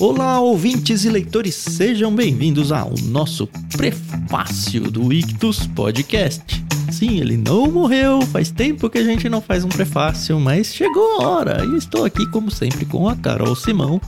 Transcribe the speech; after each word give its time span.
Olá, 0.00 0.40
ouvintes 0.40 1.04
e 1.04 1.10
leitores, 1.10 1.54
sejam 1.54 2.14
bem-vindos 2.14 2.72
ao 2.72 2.92
nosso 3.04 3.46
prefácio 3.76 4.90
do 4.90 5.12
Ictus 5.12 5.66
Podcast. 5.68 6.42
Sim, 6.90 7.20
ele 7.20 7.36
não 7.36 7.70
morreu, 7.70 8.22
faz 8.22 8.50
tempo 8.50 8.90
que 8.90 8.98
a 8.98 9.04
gente 9.04 9.28
não 9.28 9.40
faz 9.40 9.64
um 9.64 9.68
prefácio, 9.68 10.38
mas 10.40 10.74
chegou 10.74 11.20
a 11.22 11.28
hora 11.28 11.64
e 11.64 11.76
estou 11.76 12.04
aqui, 12.04 12.26
como 12.30 12.50
sempre, 12.50 12.84
com 12.84 13.08
a 13.08 13.16
Carol 13.16 13.54
Simão, 13.54 14.00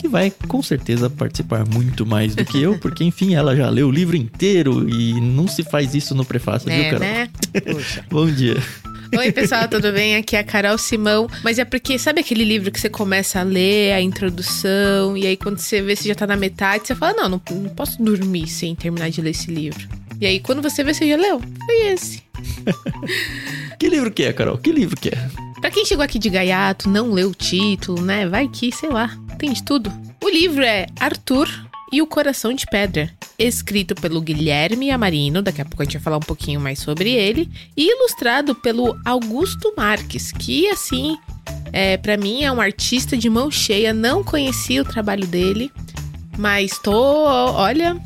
que 0.00 0.08
vai 0.08 0.30
com 0.30 0.62
certeza 0.62 1.10
participar 1.10 1.64
muito 1.68 2.06
mais 2.06 2.34
do 2.34 2.44
que 2.44 2.60
eu, 2.60 2.78
porque 2.80 3.04
enfim, 3.04 3.34
ela 3.34 3.54
já 3.54 3.68
leu 3.68 3.88
o 3.88 3.92
livro 3.92 4.16
inteiro 4.16 4.88
e 4.88 5.20
não 5.20 5.46
se 5.46 5.62
faz 5.62 5.94
isso 5.94 6.14
no 6.14 6.24
prefácio, 6.24 6.70
É, 6.70 6.74
viu, 6.76 6.84
Carol? 6.84 7.00
né? 7.00 7.28
Bom 8.10 8.26
dia. 8.26 8.56
Oi, 9.16 9.32
pessoal, 9.32 9.66
tudo 9.68 9.92
bem? 9.92 10.16
Aqui 10.16 10.36
é 10.36 10.40
a 10.40 10.44
Carol 10.44 10.76
Simão. 10.76 11.28
Mas 11.42 11.58
é 11.58 11.64
porque, 11.64 11.98
sabe 11.98 12.20
aquele 12.20 12.44
livro 12.44 12.70
que 12.70 12.78
você 12.78 12.88
começa 12.88 13.40
a 13.40 13.42
ler, 13.42 13.92
a 13.92 14.00
introdução, 14.00 15.16
e 15.16 15.26
aí 15.26 15.36
quando 15.36 15.58
você 15.58 15.80
vê, 15.80 15.96
você 15.96 16.08
já 16.08 16.14
tá 16.14 16.26
na 16.26 16.36
metade, 16.36 16.86
você 16.86 16.94
fala, 16.94 17.14
não, 17.14 17.28
não, 17.28 17.42
não 17.50 17.70
posso 17.70 18.02
dormir 18.02 18.46
sem 18.48 18.74
terminar 18.74 19.10
de 19.10 19.20
ler 19.20 19.30
esse 19.30 19.50
livro. 19.50 19.88
E 20.20 20.26
aí, 20.26 20.40
quando 20.40 20.60
você 20.60 20.82
vê, 20.82 20.92
você 20.92 21.08
já 21.08 21.16
leu. 21.16 21.40
Foi 21.64 21.86
esse. 21.86 22.22
Que 23.78 23.88
livro 23.88 24.10
que 24.10 24.24
é, 24.24 24.32
Carol? 24.32 24.58
Que 24.58 24.72
livro 24.72 24.96
que 24.96 25.10
é? 25.10 25.30
Pra 25.60 25.70
quem 25.70 25.84
chegou 25.84 26.04
aqui 26.04 26.18
de 26.18 26.28
gaiato, 26.28 26.88
não 26.88 27.12
leu 27.12 27.30
o 27.30 27.34
título, 27.34 28.02
né? 28.02 28.26
Vai 28.26 28.48
que, 28.48 28.72
sei 28.72 28.88
lá, 28.88 29.16
tem 29.38 29.52
de 29.52 29.62
tudo. 29.62 29.92
O 30.20 30.28
livro 30.28 30.64
é 30.64 30.86
Arthur 30.98 31.48
e 31.92 32.02
o 32.02 32.06
Coração 32.06 32.52
de 32.52 32.66
Pedra, 32.66 33.10
escrito 33.38 33.94
pelo 33.94 34.20
Guilherme 34.20 34.90
Amarino, 34.90 35.42
daqui 35.42 35.60
a 35.60 35.64
pouco 35.64 35.82
a 35.82 35.84
gente 35.84 35.94
vai 35.94 36.02
falar 36.02 36.16
um 36.16 36.20
pouquinho 36.20 36.60
mais 36.60 36.78
sobre 36.78 37.12
ele, 37.12 37.48
e 37.76 37.90
ilustrado 37.90 38.54
pelo 38.54 38.98
Augusto 39.04 39.72
Marques, 39.76 40.32
que 40.32 40.68
assim, 40.68 41.16
é, 41.72 41.96
para 41.96 42.16
mim 42.16 42.42
é 42.42 42.52
um 42.52 42.60
artista 42.60 43.16
de 43.16 43.30
mão 43.30 43.50
cheia, 43.50 43.92
não 43.94 44.22
conhecia 44.22 44.82
o 44.82 44.84
trabalho 44.84 45.26
dele, 45.26 45.70
mas 46.38 46.78
tô, 46.78 47.24
olha, 47.24 47.96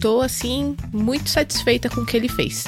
tô 0.00 0.20
assim 0.20 0.76
muito 0.92 1.28
satisfeita 1.28 1.90
com 1.90 2.02
o 2.02 2.06
que 2.06 2.16
ele 2.16 2.28
fez. 2.28 2.64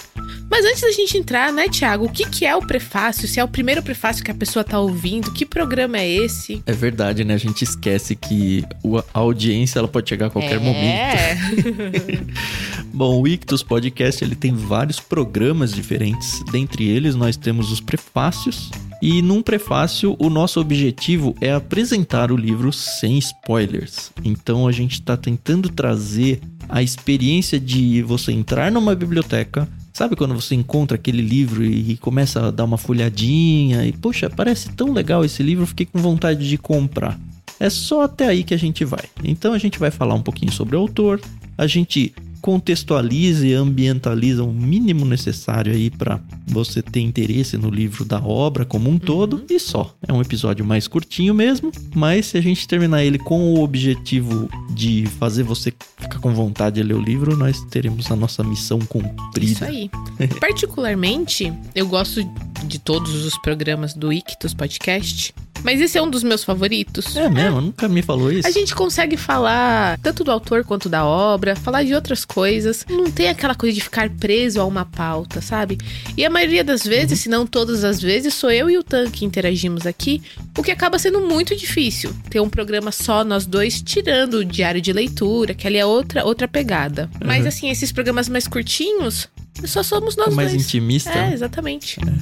Mas 0.51 0.65
antes 0.65 0.83
da 0.83 0.93
gente 0.93 1.17
entrar, 1.17 1.53
né, 1.53 1.69
Thiago, 1.69 2.05
o 2.05 2.09
que, 2.09 2.29
que 2.29 2.45
é 2.45 2.55
o 2.55 2.61
prefácio? 2.61 3.27
Se 3.27 3.41
é 3.41 3.45
o 3.45 3.49
primeiro 3.49 3.83
prefácio 3.83 4.25
que 4.25 4.31
a 4.31 4.35
pessoa 4.35 4.65
tá 4.65 4.79
ouvindo, 4.79 5.33
que 5.33 5.47
programa 5.47 5.99
é 5.99 6.09
esse? 6.09 6.63
É 6.67 6.73
verdade, 6.73 7.25
né? 7.25 7.35
A 7.35 7.39
gente 7.39 7.63
esquece 7.63 8.15
que 8.15 8.65
a 9.13 9.19
audiência 9.19 9.79
ela 9.79 9.89
pode 9.89 10.09
chegar 10.09 10.27
a 10.27 10.31
qualquer 10.31 10.61
momento. 10.61 12.35
Bom, 12.95 13.21
o 13.21 13.27
Ictus 13.27 13.65
Podcast 13.65 14.23
ele 14.23 14.37
tem 14.37 14.55
vários 14.55 15.01
programas 15.01 15.73
diferentes. 15.73 16.45
Dentre 16.53 16.85
eles, 16.85 17.17
nós 17.17 17.37
temos 17.37 17.73
os 17.73 17.81
prefácios. 17.81 18.71
E 19.03 19.21
num 19.21 19.43
prefácio, 19.43 20.15
o 20.17 20.31
nosso 20.31 20.61
objetivo 20.61 21.35
é 21.41 21.53
apresentar 21.53 22.31
o 22.31 22.37
livro 22.37 22.73
sem 22.73 23.19
spoilers. 23.19 24.13
Então 24.25 24.69
a 24.69 24.71
gente 24.71 24.93
está 24.93 25.17
tentando 25.17 25.69
trazer 25.69 26.41
a 26.69 26.85
experiência 26.85 27.59
de 27.59 28.01
você 28.03 28.31
entrar 28.31 28.71
numa 28.71 28.95
biblioteca. 28.95 29.69
Sabe 29.93 30.15
quando 30.15 30.41
você 30.41 30.55
encontra 30.55 30.95
aquele 30.95 31.21
livro 31.21 31.65
e 31.65 31.97
começa 31.97 32.47
a 32.47 32.51
dar 32.53 32.63
uma 32.63 32.79
folhadinha 32.79 33.85
e, 33.85 33.93
poxa, 33.93 34.31
parece 34.31 34.71
tão 34.71 34.93
legal 34.93 35.25
esse 35.25 35.43
livro, 35.43 35.67
fiquei 35.67 35.85
com 35.87 35.99
vontade 35.99 36.49
de 36.49 36.57
comprar. 36.57 37.19
É 37.59 37.69
só 37.69 38.03
até 38.03 38.29
aí 38.29 38.45
que 38.45 38.55
a 38.55 38.59
gente 38.59 38.85
vai. 38.85 39.03
Então 39.25 39.53
a 39.53 39.59
gente 39.59 39.81
vai 39.81 39.91
falar 39.91 40.15
um 40.15 40.23
pouquinho 40.23 40.53
sobre 40.53 40.77
o 40.77 40.79
autor, 40.79 41.21
a 41.59 41.67
gente 41.67 42.15
contextualiza 42.45 43.47
e 43.47 43.55
ambientaliza 43.55 44.45
o 44.45 44.53
mínimo 44.53 45.07
necessário 45.07 45.73
aí 45.73 45.89
para 45.89 46.21
você 46.47 46.83
ter 46.83 47.01
interesse 47.01 47.57
no 47.57 47.71
livro 47.71 48.05
da 48.05 48.19
obra 48.19 48.67
como 48.67 48.91
um 48.91 48.99
todo 48.99 49.47
e 49.49 49.59
só. 49.59 49.97
É 50.07 50.13
um 50.13 50.21
episódio 50.21 50.63
mais 50.63 50.87
curtinho 50.87 51.33
mesmo, 51.33 51.73
mas 51.95 52.27
se 52.27 52.37
a 52.37 52.43
gente 52.43 52.69
terminar 52.69 53.03
ele 53.03 53.19
com 53.19 53.55
o 53.55 53.63
objetivo 53.63 54.47
de 54.75 55.07
fazer 55.19 55.43
você 55.43 55.73
ficar 55.99 56.19
com 56.19 56.35
vontade 56.35 56.75
de 56.75 56.83
ler 56.83 56.97
o 56.97 57.01
livro, 57.01 57.35
nós 57.35 57.63
teremos 57.71 58.11
a 58.13 58.17
nossa 58.17 58.45
missão 58.45 58.77
Isso 58.77 58.89
cumprida. 58.89 59.65
aí. 59.65 59.91
Particularmente, 60.39 61.51
eu 61.75 61.89
gosto 61.89 62.21
de 62.67 62.79
todos 62.79 63.25
os 63.25 63.39
programas 63.39 63.95
do 63.95 64.13
Ictus 64.13 64.53
Podcast, 64.53 65.35
mas 65.65 65.81
esse 65.81 65.99
é 65.99 66.03
um 66.03 66.09
dos 66.09 66.23
meus 66.23 66.45
favoritos. 66.45 67.17
É 67.17 67.29
mesmo, 67.29 67.61
nunca 67.61 67.89
me 67.89 68.03
falou 68.03 68.31
isso. 68.31 68.47
A 68.47 68.51
gente 68.53 68.75
consegue 68.75 69.17
falar 69.17 69.99
tanto 69.99 70.23
do 70.23 70.31
autor 70.31 70.63
quanto 70.65 70.89
da 70.89 71.05
obra, 71.05 71.57
falar 71.57 71.83
de 71.83 71.95
outras 71.95 72.25
coisas. 72.25 72.85
Não 72.89 73.11
tem 73.11 73.29
aquela 73.29 73.55
coisa 73.55 73.75
de 73.75 73.81
ficar 73.81 74.09
preso 74.11 74.61
a 74.61 74.65
uma 74.65 74.85
pauta, 74.85 75.41
sabe? 75.41 75.79
E 76.17 76.25
a 76.25 76.31
maioria 76.31 76.63
das 76.63 76.85
vezes, 76.85 77.21
se 77.21 77.29
não 77.29 77.47
todas 77.47 77.83
as 77.83 78.01
vezes, 78.01 78.35
sou 78.35 78.51
eu 78.51 78.69
e 78.71 78.79
o 78.79 78.83
Tan 78.85 79.11
que 79.11 79.25
interagimos 79.25 79.87
aqui, 79.87 80.23
o 80.57 80.63
que 80.63 80.71
acaba 80.71 80.99
sendo 80.99 81.21
muito 81.21 81.57
difícil. 81.57 82.15
Ter 82.29 82.41
um 82.41 82.49
programa 82.51 82.93
só 82.93 83.25
nós 83.25 83.47
dois, 83.47 83.81
tirando 83.83 84.35
o 84.35 84.45
diário 84.45 84.81
de 84.81 84.93
leitura, 84.93 85.55
que 85.55 85.67
ali 85.67 85.79
é 85.79 85.87
outra, 85.87 86.25
outra 86.25 86.47
pegada. 86.47 87.09
Mas 87.25 87.43
Uhum. 87.43 87.49
assim, 87.49 87.71
esses 87.71 87.91
programas 87.91 88.29
mais 88.29 88.47
curtinhos, 88.47 89.29
só 89.65 89.83
somos 89.83 90.17
nós 90.17 90.35
mais 90.35 90.51
dois. 90.51 90.63
intimista. 90.63 91.11
É, 91.11 91.33
exatamente. 91.33 91.99
Então 92.01 92.15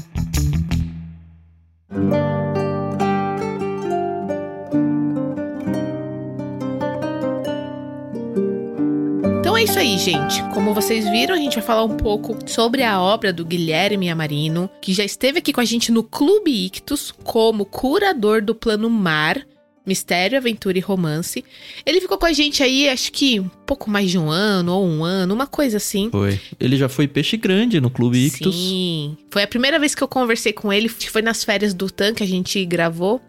é 9.63 9.65
isso 9.65 9.79
aí, 9.79 9.97
gente. 9.97 10.43
Como 10.53 10.75
vocês 10.75 11.09
viram, 11.09 11.37
a 11.37 11.39
gente 11.39 11.55
vai 11.55 11.63
falar 11.63 11.85
um 11.85 11.97
pouco 11.97 12.37
sobre 12.51 12.83
a 12.83 13.01
obra 13.01 13.33
do 13.33 13.45
Guilherme 13.45 14.11
Amarino, 14.11 14.69
que 14.81 14.93
já 14.93 15.05
esteve 15.05 15.39
aqui 15.39 15.53
com 15.53 15.61
a 15.61 15.65
gente 15.65 15.93
no 15.93 16.03
Clube 16.03 16.51
Ictus 16.67 17.15
como 17.23 17.65
curador 17.65 18.43
do 18.43 18.57
Plano 18.57 18.91
Mar. 18.91 19.41
Mistério, 19.85 20.39
Aventura 20.39 20.79
e 20.79 20.81
Romance. 20.81 21.45
Ele 21.85 22.01
ficou 22.01 22.17
com 22.17 22.27
a 22.27 22.33
gente 22.33 22.63
aí, 22.63 22.89
acho 22.89 23.11
que 23.11 23.41
um 23.41 23.49
pouco 23.67 23.91
mais 23.91 24.11
de 24.11 24.19
um 24.19 24.31
ano 24.31 24.73
ou 24.73 24.87
um 24.87 25.05
ano, 25.05 25.35
uma 25.35 25.47
coisa 25.47 25.77
assim. 25.77 26.09
Foi. 26.11 26.41
Ele 26.59 26.77
já 26.77 26.89
foi 26.89 27.09
peixe 27.09 27.37
grande 27.37 27.81
no 27.81 27.91
Clube 27.91 28.27
Ictus. 28.27 28.55
Sim. 28.55 29.17
Foi 29.29 29.43
a 29.43 29.49
primeira 29.49 29.81
vez 29.81 29.93
que 29.93 30.03
eu 30.03 30.07
conversei 30.07 30.53
com 30.53 30.73
ele. 30.73 30.89
Foi 30.89 31.21
nas 31.21 31.43
férias 31.43 31.75
do 31.75 31.91
Tan 31.91 32.15
que 32.15 32.23
a 32.23 32.27
gente 32.27 32.65
gravou. 32.65 33.21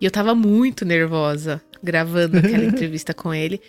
E 0.00 0.04
eu 0.04 0.10
tava 0.10 0.34
muito 0.34 0.84
nervosa 0.84 1.62
gravando 1.82 2.38
aquela 2.38 2.64
entrevista 2.66 3.14
com 3.14 3.32
ele. 3.32 3.60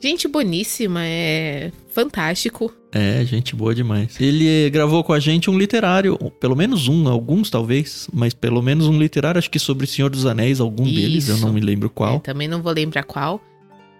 Gente 0.00 0.28
boníssima, 0.28 1.00
é 1.04 1.72
fantástico. 1.90 2.72
É, 2.92 3.24
gente 3.24 3.54
boa 3.56 3.74
demais. 3.74 4.18
Ele 4.20 4.70
gravou 4.70 5.02
com 5.04 5.12
a 5.12 5.18
gente 5.18 5.50
um 5.50 5.58
literário, 5.58 6.16
pelo 6.40 6.54
menos 6.56 6.88
um, 6.88 7.08
alguns 7.08 7.50
talvez, 7.50 8.08
mas 8.12 8.32
pelo 8.32 8.62
menos 8.62 8.86
um 8.86 8.98
literário, 8.98 9.38
acho 9.38 9.50
que 9.50 9.58
sobre 9.58 9.86
Senhor 9.86 10.08
dos 10.08 10.24
Anéis, 10.24 10.60
algum 10.60 10.84
deles, 10.84 11.28
eu 11.28 11.34
Isso. 11.34 11.44
não 11.44 11.52
me 11.52 11.60
lembro 11.60 11.88
É, 11.88 11.90
qual. 11.94 12.20
também 12.20 12.46
não 12.48 12.62
vou 12.62 12.72
lembrar 12.72 13.02
qual. 13.02 13.42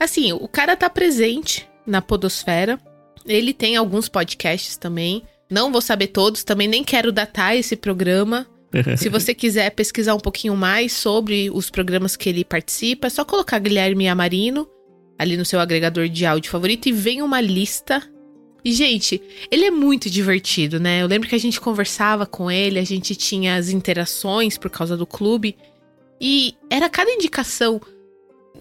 Assim, 0.00 0.32
o 0.32 0.46
cara 0.48 0.76
tá 0.76 0.88
presente 0.88 1.66
na 1.86 2.00
Podosfera. 2.00 2.78
Ele 3.26 3.52
tem 3.52 3.76
alguns 3.76 4.08
podcasts 4.08 4.76
também. 4.76 5.22
Não 5.50 5.72
vou 5.72 5.80
saber 5.82 6.08
todos, 6.08 6.44
também 6.44 6.68
nem 6.68 6.84
quero 6.84 7.10
datar 7.10 7.56
esse 7.56 7.74
programa. 7.74 8.46
Se 8.96 9.08
você 9.08 9.34
quiser 9.34 9.70
pesquisar 9.70 10.14
um 10.14 10.20
pouquinho 10.20 10.54
mais 10.56 10.92
sobre 10.92 11.50
os 11.50 11.68
programas 11.70 12.16
que 12.16 12.28
ele 12.28 12.44
participa, 12.44 13.08
é 13.08 13.10
só 13.10 13.24
colocar 13.24 13.58
Guilherme 13.58 14.06
Amarino 14.08 14.68
ali 15.18 15.36
no 15.36 15.44
seu 15.44 15.58
agregador 15.60 16.08
de 16.08 16.24
áudio 16.24 16.50
favorito 16.50 16.88
e 16.88 16.92
vem 16.92 17.20
uma 17.22 17.40
lista. 17.40 18.02
E, 18.64 18.72
gente, 18.72 19.20
ele 19.50 19.64
é 19.64 19.70
muito 19.70 20.08
divertido, 20.10 20.78
né? 20.80 21.02
Eu 21.02 21.06
lembro 21.06 21.28
que 21.28 21.34
a 21.34 21.38
gente 21.40 21.60
conversava 21.60 22.26
com 22.26 22.50
ele, 22.50 22.78
a 22.78 22.84
gente 22.84 23.14
tinha 23.14 23.56
as 23.56 23.68
interações 23.70 24.58
por 24.58 24.70
causa 24.70 24.96
do 24.96 25.06
clube. 25.06 25.56
E 26.20 26.54
era 26.68 26.88
cada 26.88 27.10
indicação. 27.10 27.80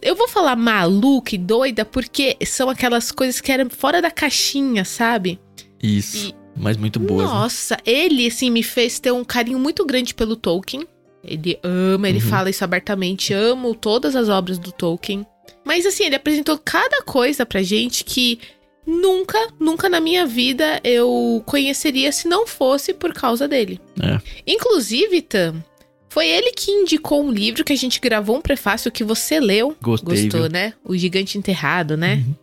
Eu 0.01 0.15
vou 0.15 0.27
falar 0.27 0.55
maluca 0.55 1.33
e 1.33 1.37
doida 1.37 1.83
porque 1.83 2.37
são 2.45 2.69
aquelas 2.69 3.11
coisas 3.11 3.41
que 3.41 3.51
eram 3.51 3.69
fora 3.69 4.01
da 4.01 4.11
caixinha, 4.11 4.85
sabe? 4.85 5.39
Isso, 5.81 6.33
mas 6.55 6.77
muito 6.77 6.99
boas. 6.99 7.25
né? 7.25 7.33
Nossa, 7.33 7.77
ele, 7.85 8.27
assim, 8.27 8.51
me 8.51 8.61
fez 8.61 8.99
ter 8.99 9.11
um 9.11 9.23
carinho 9.23 9.57
muito 9.59 9.83
grande 9.85 10.13
pelo 10.13 10.35
Tolkien. 10.35 10.85
Ele 11.23 11.59
ama, 11.63 12.07
ele 12.07 12.19
Uhum. 12.19 12.29
fala 12.29 12.49
isso 12.49 12.63
abertamente. 12.63 13.33
Amo 13.33 13.73
todas 13.73 14.15
as 14.15 14.29
obras 14.29 14.59
do 14.59 14.71
Tolkien. 14.71 15.25
Mas, 15.63 15.85
assim, 15.85 16.05
ele 16.05 16.15
apresentou 16.15 16.57
cada 16.57 17.01
coisa 17.01 17.45
pra 17.45 17.61
gente 17.61 18.03
que 18.03 18.39
nunca, 18.85 19.37
nunca 19.59 19.89
na 19.89 19.99
minha 19.99 20.25
vida 20.25 20.79
eu 20.83 21.43
conheceria 21.45 22.11
se 22.11 22.27
não 22.27 22.47
fosse 22.47 22.93
por 22.93 23.13
causa 23.13 23.47
dele. 23.47 23.81
É. 24.01 24.19
Inclusive, 24.45 25.21
Tam, 25.21 25.63
foi 26.09 26.27
ele 26.27 26.51
que 26.51 26.71
indicou 26.71 27.23
um 27.23 27.31
livro 27.31 27.63
que 27.63 27.73
a 27.73 27.77
gente 27.77 27.99
gravou 27.99 28.37
um 28.37 28.41
prefácio 28.41 28.91
que 28.91 29.03
você 29.03 29.39
leu. 29.39 29.75
Gostei, 29.81 30.23
Gostou, 30.23 30.41
viu? 30.41 30.51
né? 30.51 30.73
O 30.83 30.95
Gigante 30.95 31.37
Enterrado, 31.37 31.97
né? 31.97 32.23
Uhum. 32.25 32.35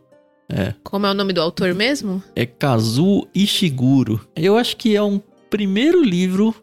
É. 0.48 0.74
Como 0.84 1.06
é 1.06 1.10
o 1.10 1.14
nome 1.14 1.32
do 1.32 1.40
autor 1.40 1.74
mesmo? 1.74 2.22
É 2.36 2.44
Kazuo 2.44 3.26
Ishiguro. 3.34 4.20
Eu 4.36 4.56
acho 4.56 4.76
que 4.76 4.94
é 4.94 5.02
um 5.02 5.20
primeiro 5.48 6.02
livro 6.02 6.54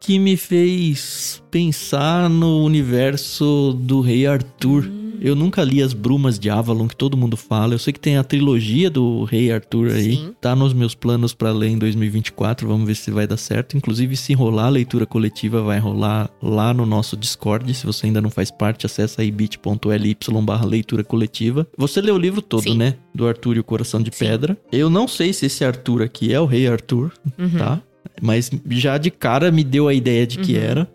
que 0.00 0.18
me 0.18 0.36
fez 0.36 1.42
pensar 1.50 2.28
no 2.28 2.64
universo 2.64 3.72
do 3.80 4.00
Rei 4.00 4.26
Arthur. 4.26 4.84
Hum. 4.84 5.07
Eu 5.20 5.34
nunca 5.34 5.62
li 5.64 5.82
as 5.82 5.92
Brumas 5.92 6.38
de 6.38 6.48
Avalon, 6.50 6.86
que 6.88 6.96
todo 6.96 7.16
mundo 7.16 7.36
fala. 7.36 7.74
Eu 7.74 7.78
sei 7.78 7.92
que 7.92 8.00
tem 8.00 8.16
a 8.16 8.24
trilogia 8.24 8.88
do 8.90 9.24
Rei 9.24 9.50
Arthur 9.52 9.90
aí. 9.90 10.12
Sim. 10.16 10.34
Tá 10.40 10.54
nos 10.54 10.72
meus 10.72 10.94
planos 10.94 11.34
pra 11.34 11.50
ler 11.52 11.68
em 11.68 11.78
2024. 11.78 12.66
Vamos 12.68 12.86
ver 12.86 12.94
se 12.94 13.10
vai 13.10 13.26
dar 13.26 13.36
certo. 13.36 13.76
Inclusive, 13.76 14.16
se 14.16 14.32
rolar 14.34 14.66
a 14.66 14.70
leitura 14.70 15.06
coletiva, 15.06 15.62
vai 15.62 15.78
rolar 15.78 16.30
lá 16.42 16.72
no 16.72 16.86
nosso 16.86 17.16
Discord. 17.16 17.72
Se 17.74 17.84
você 17.86 18.06
ainda 18.06 18.20
não 18.20 18.30
faz 18.30 18.50
parte, 18.50 18.86
acessa 18.86 19.22
aí 19.22 19.30
bit.ly 19.30 20.16
barra 20.42 20.64
leitura 20.66 21.02
coletiva. 21.04 21.66
Você 21.76 22.00
leu 22.00 22.14
o 22.14 22.18
livro 22.18 22.40
todo, 22.40 22.62
Sim. 22.62 22.76
né? 22.76 22.94
Do 23.14 23.26
Arthur 23.26 23.56
e 23.56 23.60
o 23.60 23.64
Coração 23.64 24.00
de 24.02 24.10
Sim. 24.12 24.24
Pedra. 24.24 24.56
Eu 24.72 24.88
não 24.88 25.06
sei 25.08 25.32
se 25.32 25.46
esse 25.46 25.64
Arthur 25.64 26.02
aqui 26.02 26.32
é 26.32 26.40
o 26.40 26.46
Rei 26.46 26.66
Arthur, 26.68 27.12
Uhum. 27.38 27.50
tá? 27.58 27.82
Mas 28.20 28.50
já 28.70 28.98
de 28.98 29.10
cara 29.10 29.50
me 29.50 29.62
deu 29.62 29.88
a 29.88 29.94
ideia 29.94 30.26
de 30.26 30.38
que 30.38 30.54
Uhum. 30.54 30.60
era. 30.62 30.90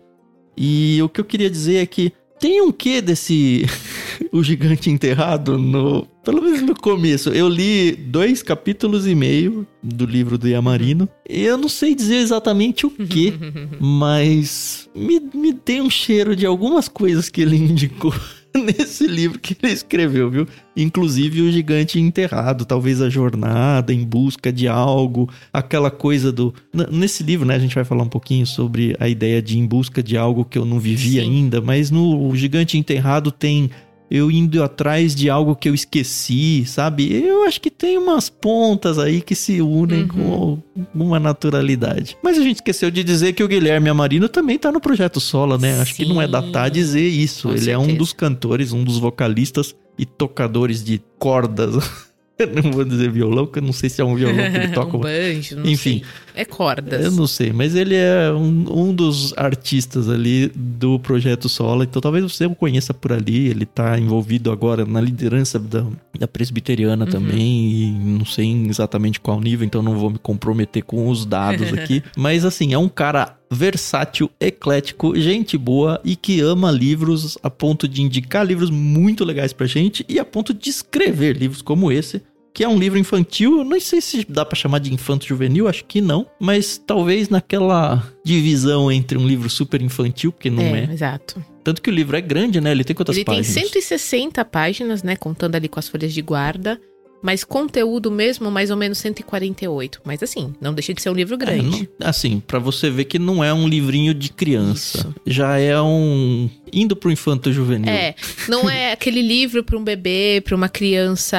E 0.56 1.00
o 1.02 1.08
que 1.08 1.20
eu 1.20 1.24
queria 1.24 1.50
dizer 1.50 1.76
é 1.76 1.86
que 1.86 2.12
tem 2.44 2.60
um 2.60 2.70
quê 2.70 3.00
desse 3.00 3.64
o 4.30 4.42
gigante 4.44 4.90
enterrado 4.90 5.56
no, 5.56 6.04
pelo 6.22 6.42
menos 6.42 6.60
no 6.60 6.78
começo. 6.78 7.30
Eu 7.30 7.48
li 7.48 7.92
dois 7.92 8.42
capítulos 8.42 9.06
e 9.06 9.14
meio 9.14 9.66
do 9.82 10.04
livro 10.04 10.36
do 10.36 10.46
Yamarino. 10.46 11.08
E 11.26 11.40
eu 11.40 11.56
não 11.56 11.70
sei 11.70 11.94
dizer 11.94 12.16
exatamente 12.16 12.84
o 12.84 12.90
que, 12.90 13.32
mas 13.80 14.90
me, 14.94 15.18
me 15.32 15.54
tem 15.54 15.80
um 15.80 15.88
cheiro 15.88 16.36
de 16.36 16.44
algumas 16.44 16.86
coisas 16.86 17.30
que 17.30 17.40
ele 17.40 17.56
indicou 17.56 18.12
nesse 18.62 19.06
livro 19.06 19.38
que 19.38 19.56
ele 19.60 19.72
escreveu, 19.72 20.30
viu? 20.30 20.46
Inclusive 20.76 21.42
o 21.42 21.50
gigante 21.50 21.98
enterrado, 21.98 22.64
talvez 22.64 23.02
a 23.02 23.10
jornada 23.10 23.92
em 23.92 24.04
busca 24.04 24.52
de 24.52 24.68
algo, 24.68 25.28
aquela 25.52 25.90
coisa 25.90 26.30
do. 26.30 26.54
Nesse 26.90 27.22
livro, 27.22 27.46
né, 27.46 27.56
a 27.56 27.58
gente 27.58 27.74
vai 27.74 27.84
falar 27.84 28.04
um 28.04 28.08
pouquinho 28.08 28.46
sobre 28.46 28.96
a 29.00 29.08
ideia 29.08 29.42
de 29.42 29.58
em 29.58 29.66
busca 29.66 30.02
de 30.02 30.16
algo 30.16 30.44
que 30.44 30.56
eu 30.56 30.64
não 30.64 30.78
vivi 30.78 31.12
Sim. 31.12 31.20
ainda, 31.20 31.60
mas 31.60 31.90
no 31.90 32.34
Gigante 32.36 32.78
Enterrado 32.78 33.32
tem 33.32 33.70
eu 34.10 34.30
indo 34.30 34.62
atrás 34.62 35.14
de 35.14 35.28
algo 35.30 35.56
que 35.56 35.68
eu 35.68 35.74
esqueci, 35.74 36.64
sabe? 36.66 37.12
Eu 37.12 37.44
acho 37.44 37.60
que 37.60 37.70
tem 37.70 37.96
umas 37.98 38.28
pontas 38.28 38.98
aí 38.98 39.20
que 39.20 39.34
se 39.34 39.60
unem 39.60 40.02
Uhum. 40.02 40.08
com 40.08 40.62
uma 40.94 41.18
naturalidade. 41.18 42.16
Mas 42.22 42.38
a 42.38 42.42
gente 42.42 42.56
esqueceu 42.56 42.90
de 42.90 43.02
dizer 43.02 43.32
que 43.32 43.42
o 43.42 43.48
Guilherme 43.48 43.88
Amarino 43.88 44.28
também 44.28 44.58
tá 44.58 44.70
no 44.70 44.80
projeto 44.80 45.20
Sola, 45.20 45.56
né? 45.58 45.80
Acho 45.80 45.94
que 45.94 46.04
não 46.04 46.20
é 46.20 46.26
Sim. 46.26 46.32
datar 46.32 46.70
dizer 46.70 47.08
isso. 47.08 47.48
Com 47.48 47.54
Ele 47.54 47.70
é 47.70 47.76
um 47.78 47.82
certeza. 47.82 47.98
dos 47.98 48.12
cantores, 48.12 48.72
um 48.72 48.84
dos 48.84 48.98
vocalistas 48.98 49.74
e 49.98 50.04
tocadores 50.06 50.82
de 50.84 51.00
cordas. 51.18 51.74
Não 52.62 52.72
vou 52.72 52.84
dizer 52.84 53.10
violão, 53.12 53.46
porque 53.46 53.60
eu 53.60 53.62
não 53.62 53.72
sei 53.72 53.88
se 53.88 54.00
é 54.00 54.04
um 54.04 54.16
violão 54.16 54.50
que 54.50 54.56
ele 54.56 54.68
toca. 54.74 54.96
um 54.96 55.00
banjo, 55.00 55.56
não 55.56 55.66
Enfim. 55.66 55.98
sei. 56.00 56.04
É 56.34 56.44
cordas. 56.44 57.04
Eu 57.04 57.12
não 57.12 57.28
sei, 57.28 57.52
mas 57.52 57.76
ele 57.76 57.94
é 57.94 58.32
um, 58.32 58.88
um 58.88 58.92
dos 58.92 59.32
artistas 59.36 60.08
ali 60.08 60.50
do 60.52 60.98
Projeto 60.98 61.48
Sola, 61.48 61.84
então 61.84 62.02
talvez 62.02 62.24
você 62.24 62.44
o 62.46 62.54
conheça 62.54 62.92
por 62.92 63.12
ali. 63.12 63.46
Ele 63.48 63.64
tá 63.64 63.96
envolvido 63.98 64.50
agora 64.50 64.84
na 64.84 65.00
liderança 65.00 65.60
da, 65.60 65.84
da 66.18 66.26
presbiteriana 66.26 67.04
Uhum. 67.04 67.10
também, 67.10 67.72
e 67.72 67.90
não 67.92 68.24
sei 68.24 68.52
exatamente 68.66 69.20
qual 69.20 69.40
nível, 69.40 69.64
então 69.64 69.80
não 69.82 69.96
vou 69.96 70.10
me 70.10 70.18
comprometer 70.18 70.82
com 70.82 71.08
os 71.08 71.24
dados 71.24 71.70
aqui. 71.74 72.02
mas 72.16 72.44
assim, 72.44 72.72
é 72.74 72.78
um 72.78 72.88
cara 72.88 73.36
versátil, 73.54 74.30
eclético, 74.40 75.14
gente 75.18 75.56
boa 75.56 76.00
e 76.04 76.16
que 76.16 76.40
ama 76.40 76.70
livros 76.70 77.38
a 77.42 77.48
ponto 77.48 77.86
de 77.88 78.02
indicar 78.02 78.44
livros 78.46 78.70
muito 78.70 79.24
legais 79.24 79.52
pra 79.52 79.66
gente 79.66 80.04
e 80.08 80.18
a 80.18 80.24
ponto 80.24 80.52
de 80.52 80.68
escrever 80.68 81.36
livros 81.36 81.62
como 81.62 81.90
esse 81.90 82.22
que 82.54 82.62
é 82.62 82.68
um 82.68 82.78
livro 82.78 82.96
infantil. 82.98 83.58
Eu 83.58 83.64
não 83.64 83.80
sei 83.80 84.00
se 84.00 84.24
dá 84.28 84.44
pra 84.44 84.56
chamar 84.56 84.78
de 84.78 84.94
infanto 84.94 85.26
juvenil, 85.26 85.66
acho 85.66 85.84
que 85.84 86.00
não, 86.00 86.24
mas 86.40 86.78
talvez 86.78 87.28
naquela 87.28 88.06
divisão 88.24 88.92
entre 88.92 89.18
um 89.18 89.26
livro 89.26 89.50
super 89.50 89.82
infantil, 89.82 90.30
porque 90.30 90.48
não 90.48 90.62
é. 90.62 90.84
exato. 90.84 91.44
Tanto 91.64 91.82
que 91.82 91.90
o 91.90 91.92
livro 91.92 92.16
é 92.16 92.20
grande, 92.20 92.60
né? 92.60 92.70
Ele 92.70 92.84
tem 92.84 92.94
quantas 92.94 93.16
Ele 93.16 93.24
páginas? 93.24 93.52
tem 93.52 93.64
160 93.64 94.44
páginas, 94.44 95.02
né? 95.02 95.16
Contando 95.16 95.56
ali 95.56 95.66
com 95.66 95.80
as 95.80 95.88
folhas 95.88 96.12
de 96.12 96.22
guarda. 96.22 96.80
Mas 97.24 97.42
conteúdo 97.42 98.10
mesmo, 98.10 98.50
mais 98.50 98.70
ou 98.70 98.76
menos 98.76 98.98
148. 98.98 100.02
Mas 100.04 100.22
assim, 100.22 100.54
não 100.60 100.74
deixa 100.74 100.92
de 100.92 101.00
ser 101.00 101.08
um 101.08 101.14
livro 101.14 101.34
É, 101.34 101.38
grande. 101.38 101.88
não- 101.98 102.06
assim, 102.06 102.38
pra 102.38 102.58
você 102.58 102.90
ver 102.90 103.06
que 103.06 103.18
não 103.18 103.42
é 103.42 103.50
um 103.54 103.66
livrinho 103.66 104.12
de 104.12 104.28
criança. 104.28 104.98
Isso. 104.98 105.14
Já 105.26 105.58
é 105.58 105.80
um 105.80 106.50
indo 106.70 106.94
pro 106.94 107.10
infanto 107.10 107.50
juvenil. 107.50 107.88
É, 107.90 108.14
não 108.46 108.68
é 108.68 108.92
aquele 108.92 109.22
livro 109.22 109.64
para 109.64 109.78
um 109.78 109.82
bebê, 109.82 110.42
para 110.44 110.54
uma 110.54 110.68
criança 110.68 111.38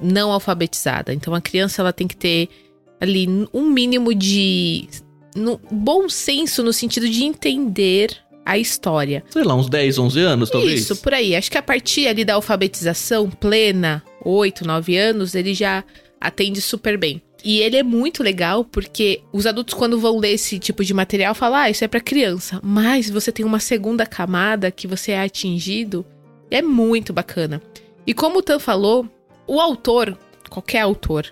não 0.00 0.32
alfabetizada. 0.32 1.12
Então 1.12 1.34
a 1.34 1.40
criança 1.42 1.82
ela 1.82 1.92
tem 1.92 2.06
que 2.08 2.16
ter 2.16 2.48
ali 2.98 3.28
um 3.52 3.68
mínimo 3.70 4.14
de 4.14 4.88
no, 5.36 5.60
bom 5.70 6.08
senso 6.08 6.62
no 6.62 6.72
sentido 6.72 7.06
de 7.06 7.22
entender 7.22 8.16
a 8.48 8.56
história. 8.56 9.22
Sei 9.28 9.44
lá, 9.44 9.54
uns 9.54 9.68
10, 9.68 9.98
11 9.98 10.20
anos, 10.20 10.50
talvez. 10.50 10.80
Isso, 10.80 10.96
por 10.96 11.12
aí. 11.12 11.36
Acho 11.36 11.50
que 11.50 11.58
a 11.58 11.62
partir 11.62 12.08
ali 12.08 12.24
da 12.24 12.32
alfabetização 12.32 13.28
plena, 13.28 14.02
8, 14.24 14.66
9 14.66 14.96
anos, 14.96 15.34
ele 15.34 15.52
já 15.52 15.84
atende 16.18 16.58
super 16.62 16.96
bem. 16.96 17.20
E 17.44 17.58
ele 17.60 17.76
é 17.76 17.82
muito 17.82 18.22
legal 18.22 18.64
porque 18.64 19.20
os 19.34 19.46
adultos, 19.46 19.74
quando 19.74 20.00
vão 20.00 20.18
ler 20.18 20.32
esse 20.32 20.58
tipo 20.58 20.82
de 20.82 20.94
material, 20.94 21.34
falam: 21.34 21.58
ah, 21.58 21.70
isso 21.70 21.84
é 21.84 21.88
pra 21.88 22.00
criança. 22.00 22.58
Mas 22.64 23.10
você 23.10 23.30
tem 23.30 23.44
uma 23.44 23.60
segunda 23.60 24.06
camada 24.06 24.70
que 24.70 24.86
você 24.86 25.12
é 25.12 25.20
atingido. 25.20 26.06
É 26.50 26.62
muito 26.62 27.12
bacana. 27.12 27.60
E 28.06 28.14
como 28.14 28.38
o 28.38 28.42
Tan 28.42 28.58
falou, 28.58 29.06
o 29.46 29.60
autor, 29.60 30.18
qualquer 30.48 30.80
autor, 30.80 31.26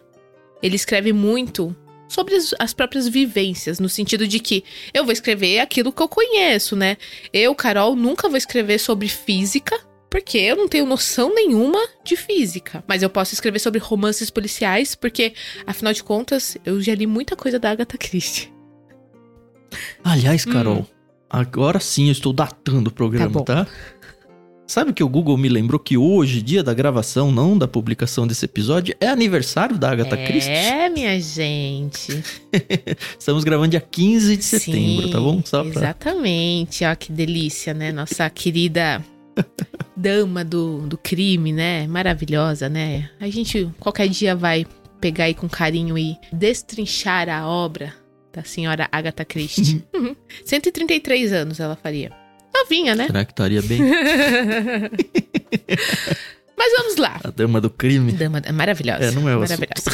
ele 0.63 0.77
escreve 0.77 1.15
muito 1.15 1.75
sobre 2.09 2.35
as, 2.37 2.55
as 2.59 2.73
próprias 2.73 3.09
vivências, 3.09 3.79
no 3.81 3.89
sentido 3.89 4.27
de 4.29 4.39
que 4.39 4.63
eu 4.95 5.05
vou 5.05 5.13
escrever 5.13 5.59
aquilo 5.61 5.93
que 5.93 6.03
eu 6.03 6.09
conheço, 6.09 6.77
né? 6.77 6.97
Eu, 7.33 7.55
Carol, 7.55 7.97
nunca 7.97 8.29
vou 8.29 8.37
escrever 8.37 8.79
sobre 8.79 9.09
física, 9.09 9.79
porque 10.09 10.39
eu 10.39 10.57
não 10.57 10.69
tenho 10.69 10.87
noção 10.87 11.35
nenhuma 11.35 11.81
de 12.05 12.17
física. 12.17 12.83
Mas 12.87 13.03
eu 13.03 13.11
posso 13.11 13.35
escrever 13.35 13.59
sobre 13.59 13.81
romances 13.81 14.31
policiais, 14.31 14.95
porque, 14.95 15.35
afinal 15.67 15.93
de 15.93 16.03
contas, 16.03 16.57
eu 16.65 16.81
já 16.81 16.95
li 16.95 17.07
muita 17.07 17.35
coisa 17.37 17.59
da 17.59 17.71
Agatha 17.71 17.99
Christie. 17.99 18.53
Aliás, 20.05 20.47
Hum. 20.47 20.53
Carol, 20.53 20.87
agora 21.29 21.81
sim 21.81 22.07
eu 22.07 22.13
estou 22.13 22.33
datando 22.33 22.89
o 22.91 22.93
programa, 22.93 23.29
bom. 23.31 23.45
tá? 23.45 23.67
Sabe 24.67 24.93
que 24.93 25.05
o 25.05 25.09
Google 25.09 25.37
me 25.37 25.49
lembrou 25.49 25.79
que 25.79 25.97
hoje, 25.97 26.43
dia 26.43 26.63
da 26.63 26.75
gravação, 26.75 27.31
não 27.31 27.57
da 27.57 27.69
publicação 27.69 28.27
desse 28.27 28.45
episódio, 28.45 28.97
é 29.01 29.07
aniversário 29.07 29.79
da 29.79 29.93
Agatha 29.93 30.17
Christie? 30.17 30.51
É, 30.51 30.89
minha 30.91 31.21
gente. 31.21 32.21
Estamos 33.17 33.45
gravando 33.45 33.71
dia 33.71 33.81
15 33.81 34.37
de 34.37 34.43
setembro, 34.43 35.07
Sim, 35.07 35.13
tá 35.13 35.21
bom? 35.21 35.41
Só 35.45 35.63
pra... 35.63 35.71
Exatamente. 35.71 36.85
Ó, 36.85 36.95
que 36.97 37.13
delícia, 37.13 37.73
né? 37.73 37.93
Nossa 37.93 38.29
querida 38.29 39.05
dama 39.97 40.45
do, 40.45 40.81
do 40.81 40.99
crime, 40.99 41.53
né? 41.53 41.87
Maravilhosa, 41.87 42.69
né? 42.69 43.09
A 43.21 43.29
gente 43.29 43.71
qualquer 43.79 44.09
dia 44.09 44.35
vai 44.35 44.67
pegar 45.01 45.25
aí 45.25 45.35
com 45.35 45.49
carinho 45.49 45.97
e 45.97 46.17
destrinchar 46.33 47.29
a 47.29 47.47
obra 47.47 47.95
da 48.33 48.43
senhora 48.43 48.89
Agatha 48.91 49.25
Christie. 49.25 49.85
133 50.45 51.33
anos 51.33 51.61
ela 51.61 51.77
faria. 51.77 52.26
Novinha, 52.63 52.95
né? 52.95 53.07
Será 53.07 53.25
que 53.25 53.33
estaria 53.33 53.63
bem? 53.63 53.81
Mas 56.57 56.73
vamos 56.79 56.97
lá. 56.97 57.21
A 57.23 57.31
dama 57.31 57.61
do 57.61 57.69
crime? 57.69 58.13
Dama 58.13 58.43
maravilhosa. 58.53 59.05
É, 59.05 59.11
não 59.11 59.29
é 59.29 59.37
o 59.37 59.41
Maravilhosa. 59.41 59.91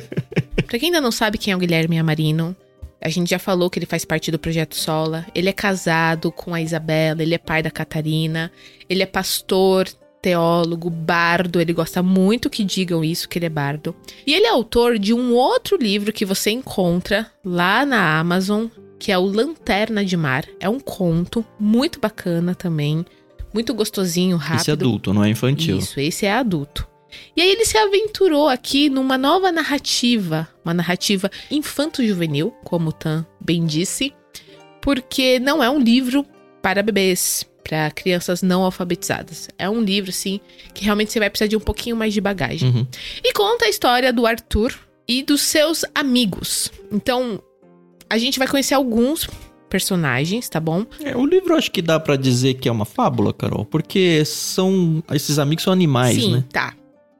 pra 0.66 0.78
quem 0.78 0.88
ainda 0.88 1.00
não 1.00 1.10
sabe 1.10 1.38
quem 1.38 1.52
é 1.52 1.56
o 1.56 1.58
Guilherme 1.58 1.98
Amarino, 1.98 2.54
a 3.00 3.08
gente 3.08 3.30
já 3.30 3.38
falou 3.38 3.70
que 3.70 3.78
ele 3.78 3.86
faz 3.86 4.04
parte 4.04 4.30
do 4.30 4.38
Projeto 4.38 4.76
Sola. 4.76 5.26
Ele 5.34 5.48
é 5.48 5.52
casado 5.52 6.30
com 6.30 6.54
a 6.54 6.60
Isabela, 6.60 7.22
ele 7.22 7.34
é 7.34 7.38
pai 7.38 7.62
da 7.62 7.70
Catarina, 7.70 8.52
ele 8.88 9.02
é 9.02 9.06
pastor, 9.06 9.88
teólogo, 10.22 10.88
bardo. 10.88 11.60
Ele 11.60 11.74
gosta 11.74 12.02
muito 12.02 12.48
que 12.48 12.64
digam 12.64 13.04
isso, 13.04 13.28
que 13.28 13.38
ele 13.38 13.46
é 13.46 13.50
bardo. 13.50 13.94
E 14.26 14.32
ele 14.32 14.46
é 14.46 14.50
autor 14.50 14.98
de 14.98 15.12
um 15.12 15.34
outro 15.34 15.76
livro 15.76 16.12
que 16.12 16.24
você 16.24 16.50
encontra 16.50 17.30
lá 17.44 17.84
na 17.84 18.18
Amazon, 18.18 18.66
que 18.98 19.12
é 19.12 19.18
o 19.18 19.24
Lanterna 19.24 20.04
de 20.04 20.16
Mar. 20.16 20.44
É 20.58 20.68
um 20.68 20.80
conto 20.80 21.44
muito 21.58 22.00
bacana 22.00 22.54
também. 22.54 23.04
Muito 23.52 23.72
gostosinho, 23.72 24.36
rápido. 24.36 24.60
Esse 24.60 24.70
é 24.70 24.72
adulto, 24.72 25.14
não 25.14 25.24
é 25.24 25.28
infantil. 25.30 25.78
Isso, 25.78 26.00
esse 26.00 26.26
é 26.26 26.32
adulto. 26.32 26.88
E 27.36 27.40
aí 27.40 27.50
ele 27.50 27.64
se 27.64 27.78
aventurou 27.78 28.48
aqui 28.48 28.90
numa 28.90 29.16
nova 29.16 29.52
narrativa, 29.52 30.48
uma 30.64 30.74
narrativa 30.74 31.30
infanto-juvenil, 31.50 32.50
como 32.64 32.90
o 32.90 32.92
Tan 32.92 33.24
bem 33.40 33.64
disse, 33.64 34.12
porque 34.80 35.38
não 35.38 35.62
é 35.62 35.70
um 35.70 35.78
livro 35.78 36.26
para 36.60 36.82
bebês, 36.82 37.46
para 37.62 37.90
crianças 37.90 38.42
não 38.42 38.62
alfabetizadas. 38.62 39.48
É 39.58 39.68
um 39.68 39.80
livro, 39.80 40.10
assim, 40.10 40.40
que 40.72 40.84
realmente 40.84 41.12
você 41.12 41.18
vai 41.18 41.30
precisar 41.30 41.48
de 41.48 41.56
um 41.56 41.60
pouquinho 41.60 41.96
mais 41.96 42.12
de 42.12 42.20
bagagem. 42.20 42.70
Uhum. 42.70 42.86
E 43.22 43.32
conta 43.32 43.64
a 43.66 43.68
história 43.68 44.12
do 44.12 44.26
Arthur 44.26 44.74
e 45.08 45.22
dos 45.22 45.40
seus 45.40 45.84
amigos. 45.94 46.70
Então, 46.92 47.42
a 48.14 48.18
gente 48.18 48.38
vai 48.38 48.48
conhecer 48.48 48.74
alguns 48.74 49.28
personagens, 49.68 50.48
tá 50.48 50.60
bom? 50.60 50.84
É, 51.02 51.16
o 51.16 51.26
livro 51.26 51.54
acho 51.56 51.70
que 51.70 51.82
dá 51.82 51.98
pra 51.98 52.16
dizer 52.16 52.54
que 52.54 52.68
é 52.68 52.72
uma 52.72 52.84
fábula, 52.84 53.32
Carol, 53.32 53.64
porque 53.64 54.24
são 54.24 55.02
esses 55.12 55.38
amigos 55.38 55.64
são 55.64 55.72
animais, 55.72 56.16
Sim, 56.16 56.32
né? 56.36 56.44
tá. 56.52 56.74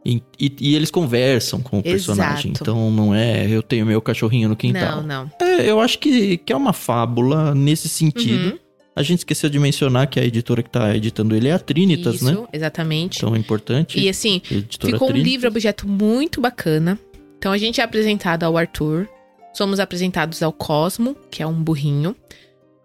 E, 0.07 0.23
e- 0.39 0.55
e 0.61 0.75
eles 0.77 0.91
conversam 0.91 1.61
com 1.61 1.79
o 1.79 1.83
personagem. 1.83 2.51
Exato. 2.53 2.63
Então 2.63 2.91
não 2.91 3.15
é 3.15 3.49
eu 3.49 3.63
tenho 3.63 3.87
meu 3.87 4.01
cachorrinho 4.03 4.49
no 4.51 4.55
quintal. 4.57 5.03
Não, 5.03 5.25
não. 5.25 5.47
É, 5.47 5.69
eu 5.69 5.81
acho 5.81 5.99
que, 5.99 6.37
que 6.37 6.53
é 6.53 6.57
uma 6.57 6.75
fábula 6.75 7.55
nesse 7.55 7.89
sentido. 7.89 8.51
Uhum, 8.53 8.59
A 8.95 9.03
gente 9.03 9.21
esqueceu 9.21 9.49
de 9.49 9.59
mencionar 9.59 10.07
que 10.07 10.21
a 10.21 10.25
editora 10.25 10.63
que 10.63 10.69
tá 10.71 10.95
editando 10.95 11.35
ele 11.35 11.49
é 11.49 11.53
a 11.53 11.59
Trinitas, 11.59 12.17
isso, 12.17 12.25
né? 12.27 12.47
exatamente. 12.53 13.17
Então 13.17 13.35
é 13.35 13.39
importante. 13.39 13.99
E 13.99 14.07
assim, 14.09 14.43
ficou 14.45 15.09
um 15.09 15.13
Trinitas. 15.13 15.23
livro 15.25 15.49
objeto 15.49 15.89
muito 15.89 16.39
bacana. 16.41 16.99
Então 17.39 17.51
a 17.51 17.57
gente 17.59 17.81
é 17.81 17.85
apresentado 17.85 18.45
ao 18.45 18.57
Arthur, 18.59 19.09
somos 19.54 19.80
apresentados 19.80 20.42
ao 20.42 20.52
Cosmo, 20.52 21.16
que 21.30 21.42
é 21.42 21.46
um 21.46 21.62
burrinho, 21.62 22.14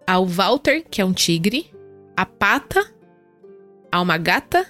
ao 0.06 0.24
Walter, 0.24 0.84
que 0.90 1.00
é 1.00 1.04
um 1.04 1.12
tigre, 1.12 1.70
a 2.16 2.24
Pata, 2.24 2.84
a 3.92 4.00
uma 4.00 4.16
gata, 4.16 4.66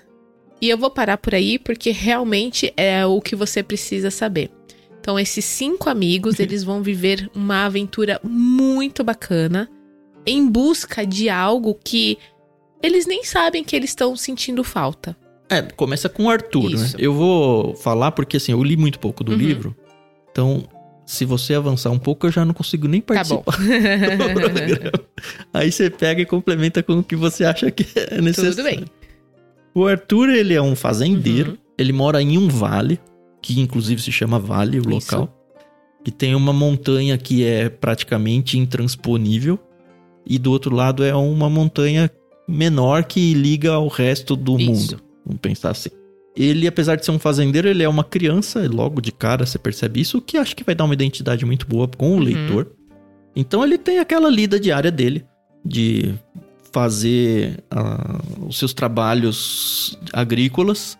e 0.61 0.69
eu 0.69 0.77
vou 0.77 0.91
parar 0.91 1.17
por 1.19 1.35
aí 1.35 1.59
porque 1.59 1.91
realmente 1.91 2.73
é 2.77 3.05
o 3.07 3.21
que 3.21 3.37
você 3.37 3.63
precisa 3.63 4.11
saber. 4.11 4.51
Então 5.01 5.19
esses 5.19 5.45
cinco 5.45 5.89
amigos, 5.89 6.39
eles 6.41 6.65
vão 6.65 6.83
viver 6.83 7.31
uma 7.35 7.65
aventura 7.67 8.21
muito 8.23 9.03
bacana 9.05 9.71
em 10.27 10.47
busca 10.47 11.07
de 11.07 11.29
algo 11.31 11.79
que 11.83 12.19
eles 12.83 13.07
nem 13.07 13.25
sabem 13.25 13.63
que 13.65 13.75
eles 13.77 13.91
estão 13.91 14.15
sentindo 14.17 14.63
falta. 14.65 15.17
É, 15.49 15.63
começa 15.63 16.09
com 16.09 16.25
o 16.27 16.31
Arthur, 16.31 16.71
Isso. 16.73 16.97
né? 16.97 17.05
Eu 17.05 17.13
vou 17.13 17.75
falar 17.77 18.13
porque 18.13 18.37
assim, 18.37 18.53
eu 18.53 18.63
li 18.63 18.77
muito 18.77 18.99
pouco 18.99 19.25
do 19.25 19.33
Uhum. 19.33 19.39
livro. 19.39 19.77
Então, 20.31 20.63
se 21.11 21.25
você 21.25 21.55
avançar 21.55 21.91
um 21.91 21.99
pouco, 21.99 22.29
eu 22.29 22.31
já 22.31 22.45
não 22.45 22.55
consigo 22.55 22.87
nem 22.87 23.01
Tá 23.01 23.15
participar 23.15 23.43
programa. 24.33 24.93
Aí 25.53 25.73
você 25.73 25.91
pega 25.91 26.23
e 26.23 26.25
complementa 26.25 26.85
com 26.85 27.01
o 27.01 27.03
que 27.03 27.17
você 27.17 27.45
acha 27.45 27.69
que 27.69 27.85
é 27.97 28.21
necessário. 28.21 28.55
Tudo 28.55 28.65
bem. 28.65 28.85
O 29.75 29.87
Arthur, 29.89 30.29
ele 30.29 30.55
é 30.55 30.63
um 30.63 30.77
fazendeiro. 30.77 31.51
Uhum. 31.51 31.57
Ele 31.77 31.93
mora 31.93 32.23
em 32.23 32.39
um 32.39 32.47
vale, 32.47 33.01
que 33.43 33.61
inclusive 33.61 34.01
se 34.01 34.13
chama 34.13 34.39
Vale, 34.39 34.79
o 34.79 34.83
Isso. 34.83 34.89
local. 34.89 35.37
Que 36.05 36.13
tem 36.13 36.33
uma 36.37 36.53
montanha 36.53 37.19
que 37.19 37.45
é 37.45 37.69
praticamente 37.69 38.57
intransponível. 38.57 39.59
E 40.25 40.39
do 40.39 40.53
outro 40.53 40.73
lado 40.73 41.03
é 41.03 41.13
uma 41.13 41.51
montanha 41.51 42.09
menor 42.47 43.03
que 43.03 43.35
liga 43.35 43.73
ao 43.73 43.89
resto 43.89 44.37
do 44.37 44.57
Isso. 44.61 44.71
mundo. 44.71 45.03
Vamos 45.27 45.41
pensar 45.41 45.71
assim. 45.71 45.91
Ele, 46.37 46.67
apesar 46.67 46.97
de 46.97 47.05
ser 47.05 47.11
um 47.11 47.19
fazendeiro, 47.19 47.69
ele 47.69 47.83
é 47.83 47.89
uma 47.89 48.05
criança, 48.05 48.65
e 48.65 48.69
logo 48.69 49.01
de 49.01 49.11
cara 49.13 49.45
você 49.45 49.59
percebe 49.59 50.01
isso, 50.01 50.19
o 50.19 50.23
que 50.23 50.37
acho 50.37 50.55
que 50.55 50.63
vai 50.65 50.75
dar 50.75 50.85
uma 50.85 50.95
identidade 50.95 51.45
muito 51.45 51.67
boa 51.67 51.89
com 51.89 52.11
o 52.11 52.15
Uhum. 52.15 52.21
leitor. 52.21 52.73
Então 53.35 53.65
ele 53.65 53.77
tem 53.79 53.99
aquela 53.99 54.29
lida 54.31 54.59
diária 54.59 54.91
dele 54.91 55.25
de 55.65 56.15
fazer 56.73 57.63
ah, 57.71 58.21
os 58.47 58.59
seus 58.59 58.73
trabalhos 58.73 59.99
agrícolas. 60.13 60.97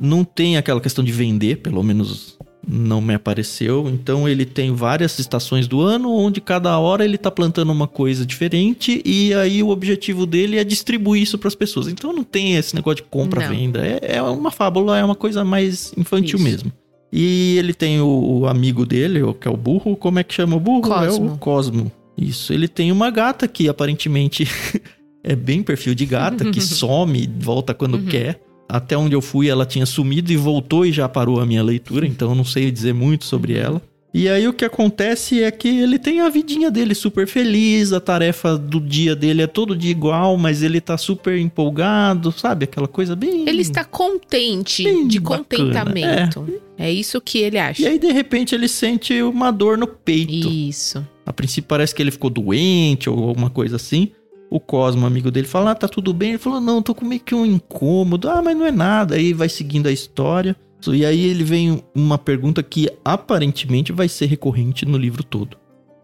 Não 0.00 0.24
tem 0.24 0.56
aquela 0.56 0.80
questão 0.80 1.04
de 1.04 1.12
vender, 1.12 1.56
pelo 1.56 1.82
menos 1.82 2.38
não 2.68 3.00
me 3.00 3.14
apareceu. 3.14 3.88
Então 3.88 4.28
ele 4.28 4.44
tem 4.44 4.72
várias 4.74 5.18
estações 5.18 5.66
do 5.66 5.80
ano 5.80 6.10
onde 6.12 6.40
cada 6.40 6.78
hora 6.78 7.04
ele 7.04 7.18
tá 7.18 7.30
plantando 7.30 7.70
uma 7.72 7.86
coisa 7.88 8.24
diferente 8.26 9.02
e 9.04 9.32
aí 9.34 9.62
o 9.62 9.68
objetivo 9.68 10.26
dele 10.26 10.58
é 10.58 10.64
distribuir 10.64 11.22
isso 11.22 11.38
para 11.38 11.48
as 11.48 11.54
pessoas. 11.54 11.88
Então 11.88 12.12
não 12.12 12.24
tem 12.24 12.56
esse 12.56 12.74
negócio 12.74 12.96
de 12.96 13.02
compra 13.04 13.48
Não. 13.48 13.54
venda, 13.54 13.86
é, 13.86 14.16
é 14.16 14.22
uma 14.22 14.50
fábula, 14.50 14.98
é 14.98 15.04
uma 15.04 15.14
coisa 15.14 15.44
mais 15.44 15.92
infantil 15.96 16.36
Isso. 16.38 16.44
mesmo. 16.44 16.72
E 17.12 17.56
ele 17.58 17.72
tem 17.72 18.00
o, 18.00 18.06
o 18.40 18.46
amigo 18.48 18.84
dele, 18.84 19.20
que 19.40 19.46
é 19.46 19.50
o 19.50 19.56
burro. 19.56 19.94
Como 19.96 20.18
é 20.18 20.24
que 20.24 20.34
chama 20.34 20.56
o 20.56 20.60
burro? 20.60 20.92
É 20.92 21.06
Cosmo. 21.06 21.32
o 21.32 21.38
Cosmo. 21.38 21.92
Isso. 22.18 22.52
Ele 22.52 22.66
tem 22.66 22.90
uma 22.90 23.08
gata 23.10 23.46
que 23.46 23.68
aparentemente 23.68 24.48
é 25.22 25.36
bem 25.36 25.62
perfil 25.62 25.94
de 25.94 26.06
gata, 26.06 26.44
que 26.50 26.58
some, 26.62 27.28
volta 27.38 27.72
quando 27.72 27.94
Uhum. 27.98 28.06
quer. 28.06 28.40
Até 28.68 28.96
onde 28.96 29.14
eu 29.14 29.20
fui, 29.20 29.48
ela 29.48 29.66
tinha 29.66 29.86
sumido 29.86 30.32
e 30.32 30.36
voltou 30.36 30.84
e 30.86 30.92
já 30.92 31.08
parou 31.08 31.40
a 31.40 31.46
minha 31.46 31.62
leitura, 31.62 32.06
então 32.06 32.30
eu 32.30 32.34
não 32.34 32.44
sei 32.44 32.70
dizer 32.70 32.94
muito 32.94 33.24
sobre 33.24 33.54
Uhum. 33.54 33.60
ela. 33.60 33.82
E 34.16 34.28
aí 34.28 34.46
o 34.46 34.52
que 34.52 34.64
acontece 34.64 35.42
é 35.42 35.50
que 35.50 35.66
ele 35.66 35.98
tem 35.98 36.20
a 36.20 36.28
vidinha 36.28 36.70
dele 36.70 36.94
super 36.94 37.26
feliz, 37.26 37.92
a 37.92 37.98
tarefa 38.00 38.56
do 38.56 38.80
dia 38.80 39.16
dele 39.16 39.42
é 39.42 39.46
todo 39.48 39.74
dia 39.74 39.90
igual, 39.90 40.36
mas 40.38 40.62
ele 40.62 40.80
tá 40.80 40.96
super 40.96 41.36
empolgado, 41.36 42.30
sabe? 42.30 42.62
Aquela 42.62 42.86
coisa 42.86 43.16
bem. 43.16 43.44
Ele 43.48 43.60
está 43.60 43.82
contente, 43.84 44.84
de 45.08 45.18
bacana, 45.18 45.38
contentamento. 45.44 46.46
É. 46.78 46.92
isso 46.92 47.20
que 47.20 47.38
ele 47.38 47.58
acha. 47.58 47.82
E 47.82 47.86
aí, 47.88 47.98
de 47.98 48.12
repente, 48.12 48.54
ele 48.54 48.68
sente 48.68 49.20
uma 49.20 49.50
dor 49.50 49.76
no 49.76 49.88
peito. 49.88 50.48
Isso. 50.48 51.04
A 51.26 51.32
princípio 51.32 51.66
parece 51.68 51.92
que 51.92 52.00
ele 52.00 52.12
ficou 52.12 52.30
doente 52.30 53.10
ou 53.10 53.28
alguma 53.30 53.50
coisa 53.50 53.76
assim. 53.76 54.10
O 54.54 54.60
Cosmo, 54.60 55.04
amigo 55.04 55.32
dele, 55.32 55.48
fala: 55.48 55.72
Ah, 55.72 55.74
tá 55.74 55.88
tudo 55.88 56.14
bem. 56.14 56.28
Ele 56.28 56.38
falou: 56.38 56.60
Não, 56.60 56.80
tô 56.80 56.94
com 56.94 57.04
meio 57.04 57.20
que 57.20 57.34
um 57.34 57.44
incômodo. 57.44 58.30
Ah, 58.30 58.40
mas 58.40 58.56
não 58.56 58.64
é 58.64 58.70
nada. 58.70 59.16
Aí 59.16 59.32
vai 59.32 59.48
seguindo 59.48 59.88
a 59.88 59.92
história. 59.92 60.54
E 60.92 61.04
aí 61.04 61.24
ele 61.24 61.42
vem 61.42 61.82
uma 61.92 62.16
pergunta 62.16 62.62
que 62.62 62.88
aparentemente 63.04 63.90
vai 63.90 64.08
ser 64.08 64.26
recorrente 64.26 64.86
no 64.86 64.96
livro 64.96 65.24
todo. 65.24 65.56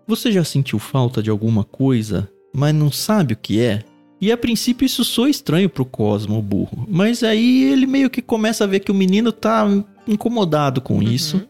Você 0.05 0.33
já 0.33 0.43
sentiu 0.43 0.81
falta 0.81 1.23
de 1.23 1.31
alguma 1.31 1.63
coisa, 1.63 2.29
mas 2.53 2.75
não 2.75 2.91
sabe 2.91 3.35
o 3.35 3.37
que 3.37 3.61
é? 3.61 3.85
E 4.21 4.33
a 4.33 4.37
princípio 4.37 4.85
isso 4.85 5.05
soa 5.05 5.31
estranho 5.31 5.71
pro 5.71 5.85
Cosmo, 5.85 6.37
o 6.37 6.43
burro. 6.43 6.89
Mas 6.89 7.23
aí 7.23 7.71
ele 7.71 7.87
meio 7.87 8.11
que 8.11 8.21
começa 8.21 8.65
a 8.65 8.67
ver 8.67 8.81
que 8.81 8.91
o 8.91 8.95
menino 8.97 9.31
tá 9.31 9.65
incomodado 10.09 10.81
com 10.81 11.01
isso. 11.01 11.37
Uhum. 11.37 11.47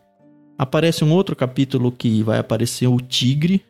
Aparece 0.59 1.03
um 1.03 1.13
outro 1.13 1.35
capítulo 1.35 1.91
que 1.91 2.23
vai 2.23 2.39
aparecer 2.39 2.89
o 2.89 3.01
tigre, 3.01 3.65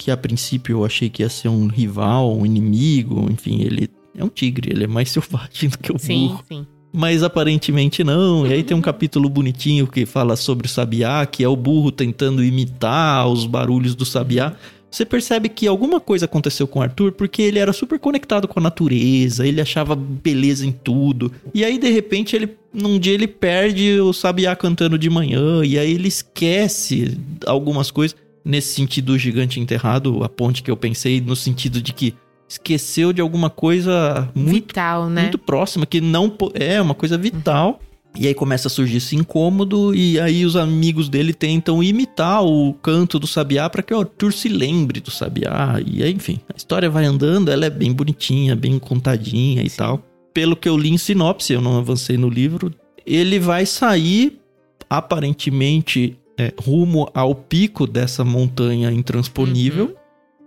que 0.00 0.10
a 0.10 0.16
princípio 0.16 0.78
eu 0.78 0.84
achei 0.86 1.10
que 1.10 1.22
ia 1.22 1.28
ser 1.28 1.48
um 1.48 1.66
rival, 1.66 2.34
um 2.34 2.46
inimigo, 2.46 3.30
enfim, 3.30 3.60
ele 3.60 3.86
é 4.16 4.24
um 4.24 4.30
tigre, 4.30 4.70
ele 4.72 4.84
é 4.84 4.86
mais 4.86 5.10
selvagem 5.12 5.68
do 5.68 5.76
que 5.76 5.92
o 5.92 5.98
Sim, 5.98 6.28
burro. 6.28 6.44
sim. 6.48 6.66
Mas 6.90 7.22
aparentemente 7.22 8.02
não. 8.02 8.46
E 8.46 8.52
aí 8.52 8.62
tem 8.64 8.76
um 8.76 8.80
capítulo 8.80 9.28
bonitinho 9.28 9.86
que 9.86 10.06
fala 10.06 10.34
sobre 10.36 10.66
o 10.66 10.70
sabiá, 10.70 11.24
que 11.26 11.44
é 11.44 11.48
o 11.48 11.54
burro 11.54 11.92
tentando 11.92 12.42
imitar 12.42 13.28
os 13.28 13.44
barulhos 13.46 13.94
do 13.94 14.04
sabiá. 14.04 14.56
Você 14.90 15.04
percebe 15.04 15.48
que 15.48 15.68
alguma 15.68 16.00
coisa 16.00 16.24
aconteceu 16.24 16.66
com 16.66 16.80
o 16.80 16.82
Arthur 16.82 17.12
porque 17.12 17.42
ele 17.42 17.60
era 17.60 17.72
super 17.72 17.96
conectado 18.00 18.48
com 18.48 18.58
a 18.58 18.62
natureza, 18.62 19.46
ele 19.46 19.60
achava 19.60 19.94
beleza 19.94 20.66
em 20.66 20.72
tudo. 20.72 21.30
E 21.54 21.64
aí, 21.64 21.78
de 21.78 21.90
repente, 21.90 22.34
ele 22.34 22.56
num 22.72 22.98
dia 22.98 23.12
ele 23.12 23.28
perde 23.28 24.00
o 24.00 24.12
sabiá 24.12 24.56
cantando 24.56 24.98
de 24.98 25.10
manhã, 25.10 25.64
e 25.64 25.78
aí 25.78 25.92
ele 25.92 26.08
esquece 26.08 27.16
algumas 27.46 27.90
coisas. 27.90 28.16
Nesse 28.44 28.74
sentido, 28.74 29.12
o 29.12 29.18
gigante 29.18 29.60
enterrado, 29.60 30.24
a 30.24 30.28
ponte 30.28 30.62
que 30.62 30.70
eu 30.70 30.76
pensei, 30.76 31.20
no 31.20 31.36
sentido 31.36 31.80
de 31.80 31.92
que 31.92 32.14
esqueceu 32.48 33.12
de 33.12 33.20
alguma 33.20 33.48
coisa 33.48 34.28
muito 34.34 34.68
Vital, 34.68 35.08
né? 35.08 35.22
muito 35.22 35.38
próxima, 35.38 35.86
que 35.86 36.00
não 36.00 36.36
é 36.54 36.80
uma 36.80 36.94
coisa 36.94 37.16
vital. 37.16 37.80
E 38.18 38.26
aí 38.26 38.34
começa 38.34 38.66
a 38.66 38.70
surgir 38.70 38.96
esse 38.96 39.14
incômodo, 39.14 39.94
e 39.94 40.18
aí 40.18 40.44
os 40.44 40.56
amigos 40.56 41.08
dele 41.08 41.32
tentam 41.32 41.80
imitar 41.80 42.44
o 42.44 42.74
canto 42.74 43.20
do 43.20 43.26
sabiá 43.26 43.70
para 43.70 43.84
que 43.84 43.94
o 43.94 44.00
Arthur 44.00 44.32
se 44.32 44.48
lembre 44.48 44.98
do 45.00 45.12
sabiá. 45.12 45.80
E 45.86 46.02
aí, 46.02 46.12
enfim, 46.12 46.40
a 46.52 46.56
história 46.56 46.90
vai 46.90 47.04
andando, 47.04 47.52
ela 47.52 47.66
é 47.66 47.70
bem 47.70 47.92
bonitinha, 47.92 48.56
bem 48.56 48.80
contadinha 48.80 49.62
e 49.62 49.70
tal. 49.70 50.02
Pelo 50.34 50.56
que 50.56 50.68
eu 50.68 50.76
li 50.76 50.90
em 50.90 50.98
sinopse, 50.98 51.52
eu 51.52 51.60
não 51.60 51.78
avancei 51.78 52.16
no 52.16 52.28
livro, 52.28 52.74
ele 53.06 53.38
vai 53.38 53.64
sair 53.64 54.40
aparentemente 54.88 56.18
é, 56.38 56.52
rumo 56.58 57.10
ao 57.14 57.34
pico 57.34 57.86
dessa 57.86 58.24
montanha 58.24 58.90
intransponível, 58.90 59.86
Uhum. 59.86 59.94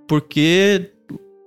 porque 0.07 0.89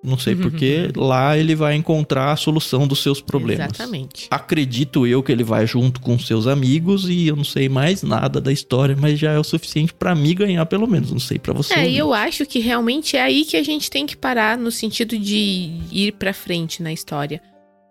não 0.04 0.16
sei 0.16 0.36
porque 0.36 0.88
lá 0.94 1.36
ele 1.36 1.56
vai 1.56 1.74
encontrar 1.74 2.30
a 2.30 2.36
solução 2.36 2.86
dos 2.86 3.02
seus 3.02 3.20
problemas. 3.20 3.72
Exatamente. 3.74 4.28
Acredito 4.30 5.04
eu 5.04 5.20
que 5.20 5.32
ele 5.32 5.42
vai 5.42 5.66
junto 5.66 6.00
com 6.00 6.16
seus 6.16 6.46
amigos 6.46 7.08
e 7.08 7.26
eu 7.26 7.34
não 7.34 7.42
sei 7.42 7.68
mais 7.68 8.04
nada 8.04 8.40
da 8.40 8.52
história, 8.52 8.96
mas 8.96 9.18
já 9.18 9.32
é 9.32 9.38
o 9.38 9.42
suficiente 9.42 9.92
pra 9.92 10.14
mim 10.14 10.32
ganhar 10.32 10.64
pelo 10.66 10.86
menos, 10.86 11.10
não 11.10 11.18
sei 11.18 11.40
pra 11.40 11.52
você. 11.52 11.74
É, 11.74 11.90
e 11.90 11.98
eu 11.98 12.14
acho 12.14 12.46
que 12.46 12.60
realmente 12.60 13.16
é 13.16 13.22
aí 13.22 13.44
que 13.44 13.56
a 13.56 13.64
gente 13.64 13.90
tem 13.90 14.06
que 14.06 14.16
parar 14.16 14.56
no 14.56 14.70
sentido 14.70 15.18
de 15.18 15.72
ir 15.90 16.12
pra 16.12 16.32
frente 16.32 16.84
na 16.84 16.92
história. 16.92 17.42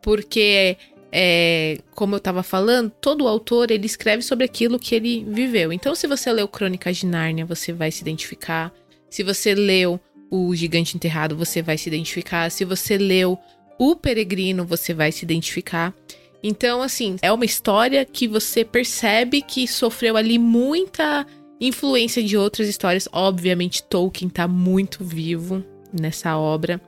Porque, 0.01 0.77
é, 1.17 1.77
como 1.91 2.13
eu 2.13 2.19
tava 2.19 2.43
falando, 2.43 2.89
todo 2.89 3.25
autor 3.25 3.71
ele 3.71 3.85
escreve 3.85 4.21
sobre 4.21 4.43
aquilo 4.43 4.77
que 4.77 4.93
ele 4.93 5.23
viveu. 5.29 5.71
Então, 5.71 5.95
se 5.95 6.07
você 6.07 6.29
leu 6.29 6.45
Crônicas 6.45 6.97
de 6.97 7.05
Nárnia, 7.05 7.45
você 7.45 7.71
vai 7.71 7.89
se 7.89 8.01
identificar. 8.01 8.73
Se 9.09 9.23
você 9.23 9.55
leu 9.55 9.97
O 10.29 10.53
Gigante 10.53 10.97
Enterrado, 10.97 11.33
você 11.33 11.61
vai 11.61 11.77
se 11.77 11.87
identificar. 11.87 12.51
Se 12.51 12.65
você 12.65 12.97
leu 12.97 13.39
O 13.79 13.95
Peregrino, 13.95 14.65
você 14.65 14.93
vai 14.93 15.09
se 15.09 15.23
identificar. 15.23 15.95
Então, 16.43 16.81
assim, 16.81 17.15
é 17.21 17.31
uma 17.31 17.45
história 17.45 18.03
que 18.03 18.27
você 18.27 18.65
percebe 18.65 19.41
que 19.41 19.65
sofreu 19.69 20.17
ali 20.17 20.37
muita 20.37 21.25
influência 21.61 22.21
de 22.21 22.35
outras 22.35 22.67
histórias. 22.67 23.07
Obviamente, 23.13 23.81
Tolkien 23.83 24.27
tá 24.29 24.49
muito 24.49 25.01
vivo 25.01 25.63
nessa 25.97 26.37
obra. 26.37 26.81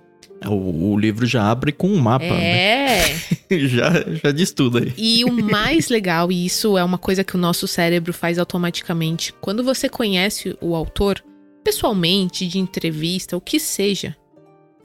O, 0.46 0.92
o 0.92 1.00
livro 1.00 1.26
já 1.26 1.50
abre 1.50 1.72
com 1.72 1.88
um 1.88 1.98
mapa, 1.98 2.26
né? 2.26 3.00
é. 3.00 3.18
já, 3.68 3.90
já 4.24 4.32
diz 4.32 4.52
tudo 4.52 4.78
aí. 4.78 4.94
E 4.98 5.26
o 5.26 5.32
mais 5.32 5.88
legal, 5.90 6.32
e 6.32 6.46
isso 6.46 6.78
é 6.78 6.84
uma 6.84 6.98
coisa 6.98 7.24
que 7.24 7.36
o 7.36 7.40
nosso 7.40 7.68
cérebro 7.68 8.14
faz 8.14 8.38
automaticamente, 8.38 9.34
quando 9.42 9.64
você 9.64 9.90
conhece 9.90 10.56
o 10.62 10.76
autor, 10.76 11.24
pessoalmente, 11.64 12.48
de 12.48 12.60
entrevista, 12.60 13.36
o 13.36 13.42
que 13.42 13.60
seja, 13.60 14.16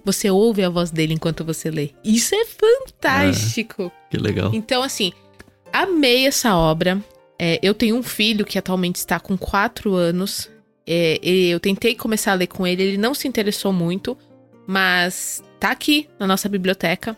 você 0.05 0.31
ouve 0.31 0.65
a 0.65 0.69
voz 0.69 0.91
dele 0.91 1.15
enquanto 1.15 1.45
você 1.45 1.71
lê. 1.71 1.91
Isso 2.05 2.35
é 2.35 2.45
fantástico! 2.45 3.93
Que 4.11 4.17
legal. 4.17 4.51
Então, 4.55 4.83
assim, 4.83 5.13
amei 5.73 6.27
essa 6.27 6.57
obra. 6.57 7.01
É, 7.39 7.59
eu 7.63 7.75
tenho 7.75 7.97
um 7.97 8.03
filho 8.03 8.45
que 8.45 8.59
atualmente 8.59 8.97
está 8.97 9.21
com 9.21 9.37
4 9.37 9.95
anos. 9.95 10.51
É, 10.87 11.19
eu 11.23 11.61
tentei 11.61 11.95
começar 11.95 12.33
a 12.33 12.35
ler 12.35 12.49
com 12.49 12.67
ele, 12.67 12.83
ele 12.83 12.97
não 12.97 13.15
se 13.15 13.29
interessou 13.29 13.73
muito, 13.73 14.19
mas 14.73 15.45
tá 15.61 15.71
aqui 15.71 16.09
na 16.19 16.27
nossa 16.27 16.49
biblioteca. 16.49 17.15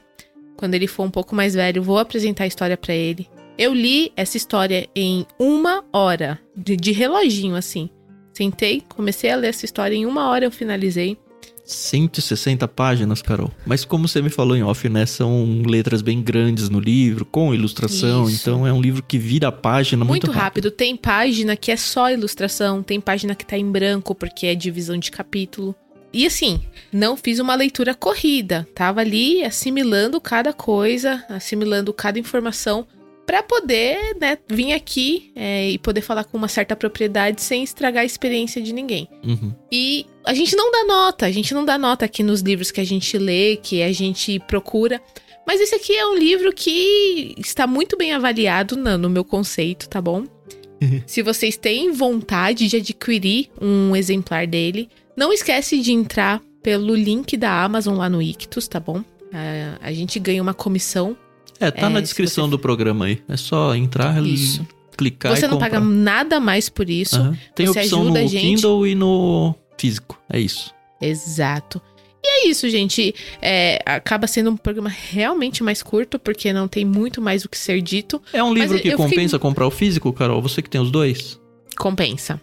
Quando 0.56 0.75
ele 0.75 0.88
for 0.88 1.04
um 1.04 1.11
pouco 1.11 1.37
mais 1.37 1.54
velho, 1.54 1.84
vou 1.84 1.99
apresentar 1.99 2.44
a 2.44 2.46
história 2.49 2.76
para 2.76 2.92
ele. 2.92 3.28
Eu 3.56 3.73
li 3.73 4.12
essa 4.16 4.37
história 4.37 4.88
em 4.94 5.25
uma 5.38 5.84
hora, 5.92 6.40
de, 6.56 6.76
de 6.76 6.90
reloginho 6.90 7.54
assim. 7.54 7.88
Sentei, 8.32 8.82
comecei 8.88 9.30
a 9.30 9.37
ler 9.37 9.49
essa 9.49 9.64
história, 9.64 9.94
em 9.94 10.04
uma 10.04 10.28
hora 10.28 10.44
eu 10.44 10.50
finalizei. 10.50 11.16
160 11.64 12.66
páginas, 12.66 13.23
Carol. 13.23 13.52
Mas 13.64 13.84
como 13.84 14.08
você 14.08 14.20
me 14.20 14.30
falou 14.30 14.56
em 14.56 14.64
off, 14.64 14.88
né? 14.88 15.06
São 15.06 15.62
letras 15.64 16.02
bem 16.02 16.20
grandes 16.20 16.68
no 16.68 16.80
livro, 16.80 17.25
com 17.25 17.54
ilustração. 17.54 18.28
Isso. 18.28 18.40
Então 18.40 18.66
é 18.66 18.73
um 18.73 18.82
livro 18.82 19.02
que 19.02 19.16
vira 19.16 19.49
a 19.49 19.52
página 19.52 20.04
muito, 20.04 20.26
muito 20.26 20.37
rápido. 20.37 20.64
rápido. 20.64 20.70
Tem 20.73 20.96
página 20.96 21.56
que 21.56 21.70
é 21.70 21.76
só 21.76 22.11
ilustração, 22.11 22.82
tem 22.82 23.00
página 23.00 23.34
que 23.34 23.46
tá 23.46 23.56
em 23.56 23.70
branco 23.70 24.12
porque 24.12 24.46
é 24.46 24.54
divisão 24.56 24.99
de 24.99 25.12
capítulo. 25.12 25.75
E 26.14 26.25
assim, 26.25 26.61
não 26.92 27.16
fiz 27.16 27.40
uma 27.40 27.56
leitura 27.56 27.92
corrida. 27.92 28.66
Tava 28.73 29.00
ali 29.00 29.42
assimilando 29.42 30.21
cada 30.21 30.52
coisa, 30.52 31.25
assimilando 31.28 31.92
cada 31.92 32.21
informação 32.21 32.87
para 33.26 33.42
poder 33.42 34.16
né, 34.21 34.38
vir 34.49 34.73
aqui 34.75 35.33
é, 35.35 35.71
e 35.71 35.78
poder 35.78 36.02
falar 36.02 36.23
com 36.23 36.38
uma 36.38 36.47
certa 36.47 36.76
propriedade 36.76 37.42
sem 37.42 37.64
estragar 37.64 38.02
a 38.02 38.06
experiência 38.06 38.62
de 38.62 38.73
ninguém. 38.73 39.09
Uhum. 39.25 39.52
E 39.73 40.06
a 40.25 40.33
gente 40.33 40.54
não 40.54 40.71
dá 40.71 40.85
nota, 40.85 41.26
a 41.26 41.33
gente 41.33 41.52
não 41.52 41.64
dá 41.64 41.76
nota 41.76 42.04
aqui 42.04 42.23
nos 42.23 42.42
livros 42.42 42.71
que 42.71 42.80
a 42.80 42.87
gente 42.87 43.18
lê, 43.18 43.56
que 43.56 43.83
a 43.83 43.92
gente 43.92 44.38
procura. 44.40 45.02
Mas 45.44 45.61
esse 45.61 45.75
aqui 45.75 45.97
é 45.97 46.06
um 46.06 46.16
livro 46.16 46.52
que 46.52 47.35
está 47.38 47.66
muito 47.66 47.97
bem 47.97 48.12
avaliado 48.12 48.76
no, 48.76 48.97
no 48.97 49.11
meu 49.11 49.25
conceito, 49.25 49.88
tá 49.88 50.00
bom? 50.00 50.25
Se 51.06 51.23
vocês 51.23 51.56
têm 51.56 51.90
vontade 51.90 52.68
de 52.68 52.76
adquirir 52.76 53.50
um 53.61 53.97
exemplar 53.97 54.47
dele, 54.47 54.88
não 55.16 55.33
esquece 55.33 55.80
de 55.80 55.92
entrar 55.92 56.42
pelo 56.62 56.94
link 56.94 57.37
da 57.37 57.62
Amazon 57.62 57.97
lá 57.97 58.09
no 58.09 58.23
Ictus, 58.23 58.66
tá 58.68 58.80
bom? 58.80 59.02
A, 59.33 59.88
a 59.88 59.92
gente 59.92 60.18
ganha 60.18 60.42
uma 60.42 60.54
comissão 60.54 61.16
é, 61.61 61.71
tá 61.71 61.87
é, 61.87 61.88
na 61.88 62.00
descrição 62.00 62.47
você... 62.47 62.50
do 62.50 62.59
programa 62.59 63.06
aí. 63.06 63.23
É 63.28 63.37
só 63.37 63.75
entrar 63.75 64.21
isso. 64.23 64.66
e 64.92 64.97
clicar 64.97 65.37
Você 65.37 65.47
não 65.47 65.59
paga 65.59 65.80
nada 65.80 66.40
mais 66.40 66.68
por 66.68 66.88
isso. 66.88 67.21
Uhum. 67.21 67.37
Tem 67.54 67.66
você 67.66 67.80
opção 67.80 68.04
no 68.04 68.28
Kindle 68.28 68.87
e 68.87 68.94
no 68.94 69.54
físico. 69.78 70.18
É 70.33 70.38
isso. 70.38 70.73
Exato. 71.00 71.80
E 72.23 72.47
é 72.47 72.49
isso, 72.49 72.68
gente. 72.71 73.14
É, 73.42 73.83
acaba 73.85 74.26
sendo 74.26 74.50
um 74.50 74.56
programa 74.56 74.88
realmente 74.88 75.62
mais 75.62 75.83
curto, 75.83 76.18
porque 76.18 76.52
não 76.52 76.66
tem 76.66 76.85
muito 76.85 77.21
mais 77.21 77.44
o 77.44 77.49
que 77.49 77.59
ser 77.59 77.83
dito. 77.83 78.21
É 78.33 78.42
um 78.42 78.54
livro 78.54 78.80
que 78.80 78.92
compensa 78.92 79.37
fiquei... 79.37 79.38
comprar 79.38 79.66
o 79.66 79.71
físico, 79.71 80.11
Carol? 80.12 80.40
Você 80.40 80.62
que 80.62 80.71
tem 80.71 80.80
os 80.80 80.90
dois? 80.90 81.38
Compensa. 81.76 82.40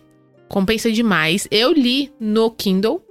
Compensa 0.52 0.92
demais. 0.92 1.48
Eu 1.50 1.72
li 1.72 2.12
no 2.20 2.52
Kindle, 2.52 3.02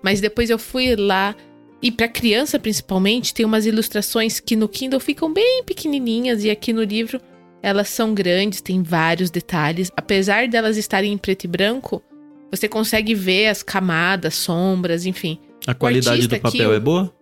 mas 0.00 0.20
depois 0.20 0.48
eu 0.48 0.58
fui 0.60 0.94
lá 0.94 1.34
e 1.82 1.90
para 1.90 2.06
criança, 2.06 2.56
principalmente, 2.56 3.34
tem 3.34 3.44
umas 3.44 3.66
ilustrações 3.66 4.38
que 4.38 4.54
no 4.54 4.68
Kindle 4.68 5.00
ficam 5.00 5.32
bem 5.32 5.64
pequenininhas 5.64 6.44
e 6.44 6.50
aqui 6.50 6.72
no 6.72 6.84
livro 6.84 7.20
elas 7.60 7.88
são 7.88 8.14
grandes, 8.14 8.60
tem 8.60 8.80
vários 8.80 9.28
detalhes. 9.28 9.90
Apesar 9.96 10.46
delas 10.46 10.76
estarem 10.76 11.12
em 11.12 11.18
preto 11.18 11.44
e 11.44 11.48
branco, 11.48 12.00
você 12.48 12.68
consegue 12.68 13.12
ver 13.12 13.48
as 13.48 13.60
camadas, 13.60 14.36
sombras, 14.36 15.04
enfim. 15.04 15.40
A 15.66 15.74
qualidade 15.74 16.28
do 16.28 16.38
papel 16.38 16.68
aqui, 16.68 16.76
é 16.76 16.80
boa? 16.80 17.12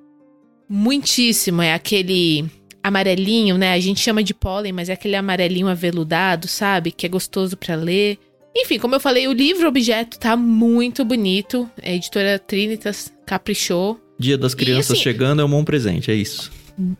Muitíssimo. 0.68 1.62
É 1.62 1.72
aquele 1.72 2.44
amarelinho, 2.82 3.56
né? 3.56 3.72
A 3.72 3.80
gente 3.80 4.00
chama 4.00 4.22
de 4.22 4.34
pólen, 4.34 4.72
mas 4.72 4.90
é 4.90 4.92
aquele 4.92 5.16
amarelinho 5.16 5.68
aveludado, 5.68 6.46
sabe? 6.46 6.90
Que 6.90 7.06
é 7.06 7.08
gostoso 7.08 7.56
para 7.56 7.74
ler. 7.74 8.18
Enfim, 8.54 8.78
como 8.78 8.94
eu 8.94 9.00
falei, 9.00 9.26
o 9.26 9.32
livro 9.32 9.68
objeto 9.68 10.18
tá 10.18 10.36
muito 10.36 11.04
bonito. 11.04 11.68
A 11.82 11.90
editora 11.90 12.38
Trinitas 12.38 13.12
caprichou. 13.24 13.98
Dia 14.18 14.36
das 14.36 14.54
Crianças 14.54 14.92
assim, 14.92 15.02
chegando 15.02 15.42
é 15.42 15.44
um 15.44 15.48
bom 15.48 15.64
presente, 15.64 16.10
é 16.10 16.14
isso. 16.14 16.50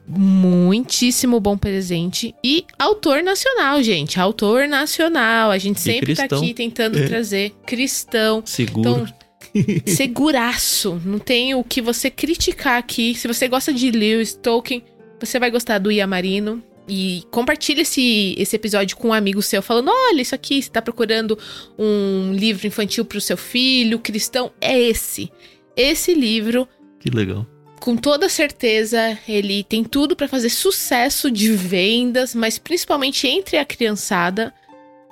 Muitíssimo 0.07 1.41
bom 1.41 1.57
presente. 1.57 2.35
E 2.45 2.65
autor 2.79 3.23
nacional, 3.23 3.83
gente. 3.83 4.19
Autor 4.19 4.69
nacional. 4.69 5.51
A 5.51 5.59
gente 5.59 5.81
sempre 5.81 6.15
tá 6.15 6.25
aqui 6.25 6.55
tentando 6.55 6.99
é. 6.99 7.07
trazer 7.07 7.53
cristão. 7.67 8.43
Seguro. 8.45 8.89
Então, 8.91 9.07
seguraço. 9.87 11.01
Não 11.05 11.19
tem 11.19 11.55
o 11.55 11.65
que 11.65 11.81
você 11.81 12.11
criticar 12.11 12.79
aqui. 12.79 13.15
Se 13.15 13.27
você 13.27 13.49
gosta 13.49 13.73
de 13.73 13.91
Lewis 13.91 14.35
Tolkien, 14.35 14.83
você 15.19 15.39
vai 15.39 15.51
gostar 15.51 15.79
do 15.79 15.91
Iamarino. 15.91 16.63
E 16.89 17.23
compartilhe 17.31 17.83
esse, 17.83 18.35
esse 18.37 18.57
episódio 18.57 18.97
com 18.97 19.09
um 19.09 19.12
amigo 19.12 19.41
seu, 19.41 19.62
falando: 19.62 19.91
olha, 19.91 20.21
isso 20.21 20.35
aqui, 20.35 20.62
você 20.62 20.71
tá 20.71 20.83
procurando 20.83 21.39
um 21.79 22.33
livro 22.33 22.67
infantil 22.67 23.05
pro 23.05 23.21
seu 23.21 23.37
filho, 23.37 23.99
cristão. 23.99 24.51
É 24.61 24.79
esse. 24.79 25.31
Esse 25.77 26.12
livro 26.12 26.68
que 27.03 27.11
legal. 27.11 27.45
Com 27.81 27.97
toda 27.97 28.29
certeza, 28.29 29.18
ele 29.27 29.64
tem 29.64 29.83
tudo 29.83 30.14
para 30.14 30.29
fazer 30.29 30.51
sucesso 30.51 31.29
de 31.29 31.53
vendas, 31.53 32.33
mas 32.33 32.57
principalmente 32.57 33.27
entre 33.27 33.57
a 33.59 33.64
criançada, 33.64 34.55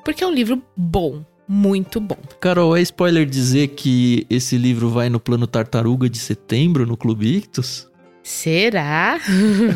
porque 0.05 0.23
é 0.23 0.27
um 0.27 0.33
livro 0.33 0.63
bom, 0.77 1.25
muito 1.49 2.01
bom. 2.01 2.19
Carol, 2.41 2.77
é 2.77 2.81
spoiler 2.81 3.27
dizer 3.27 3.69
que 3.69 4.25
esse 4.31 4.57
livro 4.57 4.89
vai 4.89 5.11
no 5.11 5.19
plano 5.19 5.49
Tartaruga 5.49 6.09
de 6.09 6.19
setembro 6.19 6.87
no 6.87 6.97
Clube 6.97 7.39
Ictus? 7.39 7.90
Será? 8.23 9.19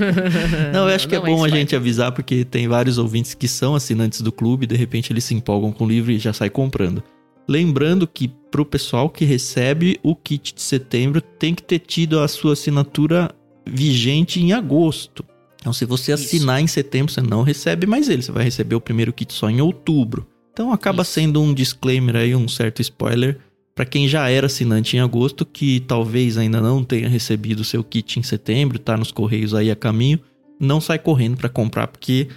Não, 0.73 0.89
eu 0.89 0.95
acho 0.95 1.09
que 1.09 1.15
é 1.15 1.19
Não 1.19 1.27
é 1.27 1.31
bom 1.31 1.47
é 1.47 1.49
a 1.49 1.53
gente 1.53 1.75
avisar, 1.75 2.13
porque 2.13 2.45
tem 2.45 2.69
vários 2.69 2.99
ouvintes 2.99 3.35
que 3.35 3.49
são 3.49 3.75
assinantes 3.75 4.21
do 4.21 4.31
clube, 4.31 4.67
de 4.67 4.77
repente 4.77 5.13
eles 5.13 5.25
se 5.25 5.35
empolgam 5.35 5.73
com 5.73 5.85
o 5.85 5.89
livro 5.89 6.13
e 6.13 6.19
já 6.19 6.33
saem 6.33 6.51
comprando. 6.51 7.03
Lembrando 7.47 8.07
que 8.07 8.29
para 8.51 8.63
o 8.63 8.67
pessoal 8.67 9.11
que 9.11 9.25
recebe 9.25 9.99
o 10.03 10.15
kit 10.15 10.55
de 10.55 10.63
setembro 10.63 11.21
tem 11.21 11.55
que 11.55 11.63
ter 11.63 11.79
tido 11.79 12.21
a 12.21 12.29
sua 12.29 12.55
assinatura 12.55 13.31
vigente 13.67 14.41
em 14.41 14.53
agosto. 14.53 15.25
Então, 15.61 15.73
se 15.73 15.85
você 15.87 16.13
assinar 16.13 16.57
Isso. 16.59 16.65
em 16.65 16.67
setembro, 16.67 17.13
você 17.13 17.23
não 17.23 17.43
recebe 17.43 17.87
mais 17.87 18.09
ele. 18.09 18.23
Você 18.23 18.33
vai 18.33 18.45
receber 18.45 18.75
o 18.75 18.81
primeiro 18.81 19.13
kit 19.13 19.33
só 19.33 19.49
em 19.49 19.63
outubro. 19.63 20.27
Então, 20.53 20.73
acaba 20.73 21.03
Isso. 21.03 21.13
sendo 21.13 21.41
um 21.41 21.55
disclaimer 21.55 22.17
aí, 22.17 22.35
um 22.35 22.47
certo 22.47 22.83
spoiler 22.83 23.39
para 23.75 23.85
quem 23.85 24.07
já 24.07 24.29
era 24.29 24.47
assinante 24.47 24.97
em 24.97 25.01
agosto, 25.01 25.45
que 25.45 25.81
talvez 25.81 26.39
ainda 26.39 26.61
não 26.61 26.85
tenha 26.85 27.09
recebido 27.09 27.61
o 27.61 27.65
seu 27.65 27.83
kit 27.83 28.21
em 28.21 28.23
setembro, 28.23 28.79
tá 28.79 28.97
nos 28.97 29.11
correios 29.11 29.53
aí 29.53 29.71
a 29.71 29.77
caminho, 29.77 30.21
não 30.61 30.81
sai 30.81 30.99
correndo 30.99 31.37
para 31.37 31.49
comprar 31.49 31.89
porque 31.89 32.29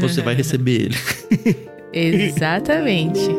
você 0.00 0.20
vai 0.20 0.34
receber 0.34 0.82
ele. 0.82 0.96
Exatamente. 1.92 3.30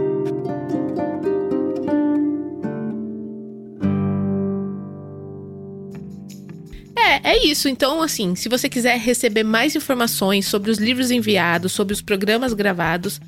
É, 6.97 7.33
é 7.33 7.45
isso. 7.45 7.67
Então, 7.69 8.01
assim, 8.01 8.35
se 8.35 8.49
você 8.49 8.67
quiser 8.67 8.97
receber 8.97 9.43
mais 9.43 9.75
informações 9.75 10.47
sobre 10.47 10.71
os 10.71 10.79
livros 10.79 11.11
enviados, 11.11 11.71
sobre 11.71 11.93
os 11.93 12.01
programas 12.01 12.53
gravados, 12.53 13.19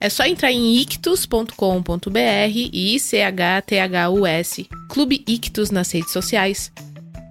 é 0.00 0.08
só 0.08 0.24
entrar 0.24 0.52
em 0.52 0.76
ictus.com.br 0.76 1.50
e 2.72 2.98
C-H-T-H-U-S, 2.98 4.68
Clube 4.88 5.24
Ictus 5.26 5.70
nas 5.70 5.90
redes 5.90 6.12
sociais. 6.12 6.70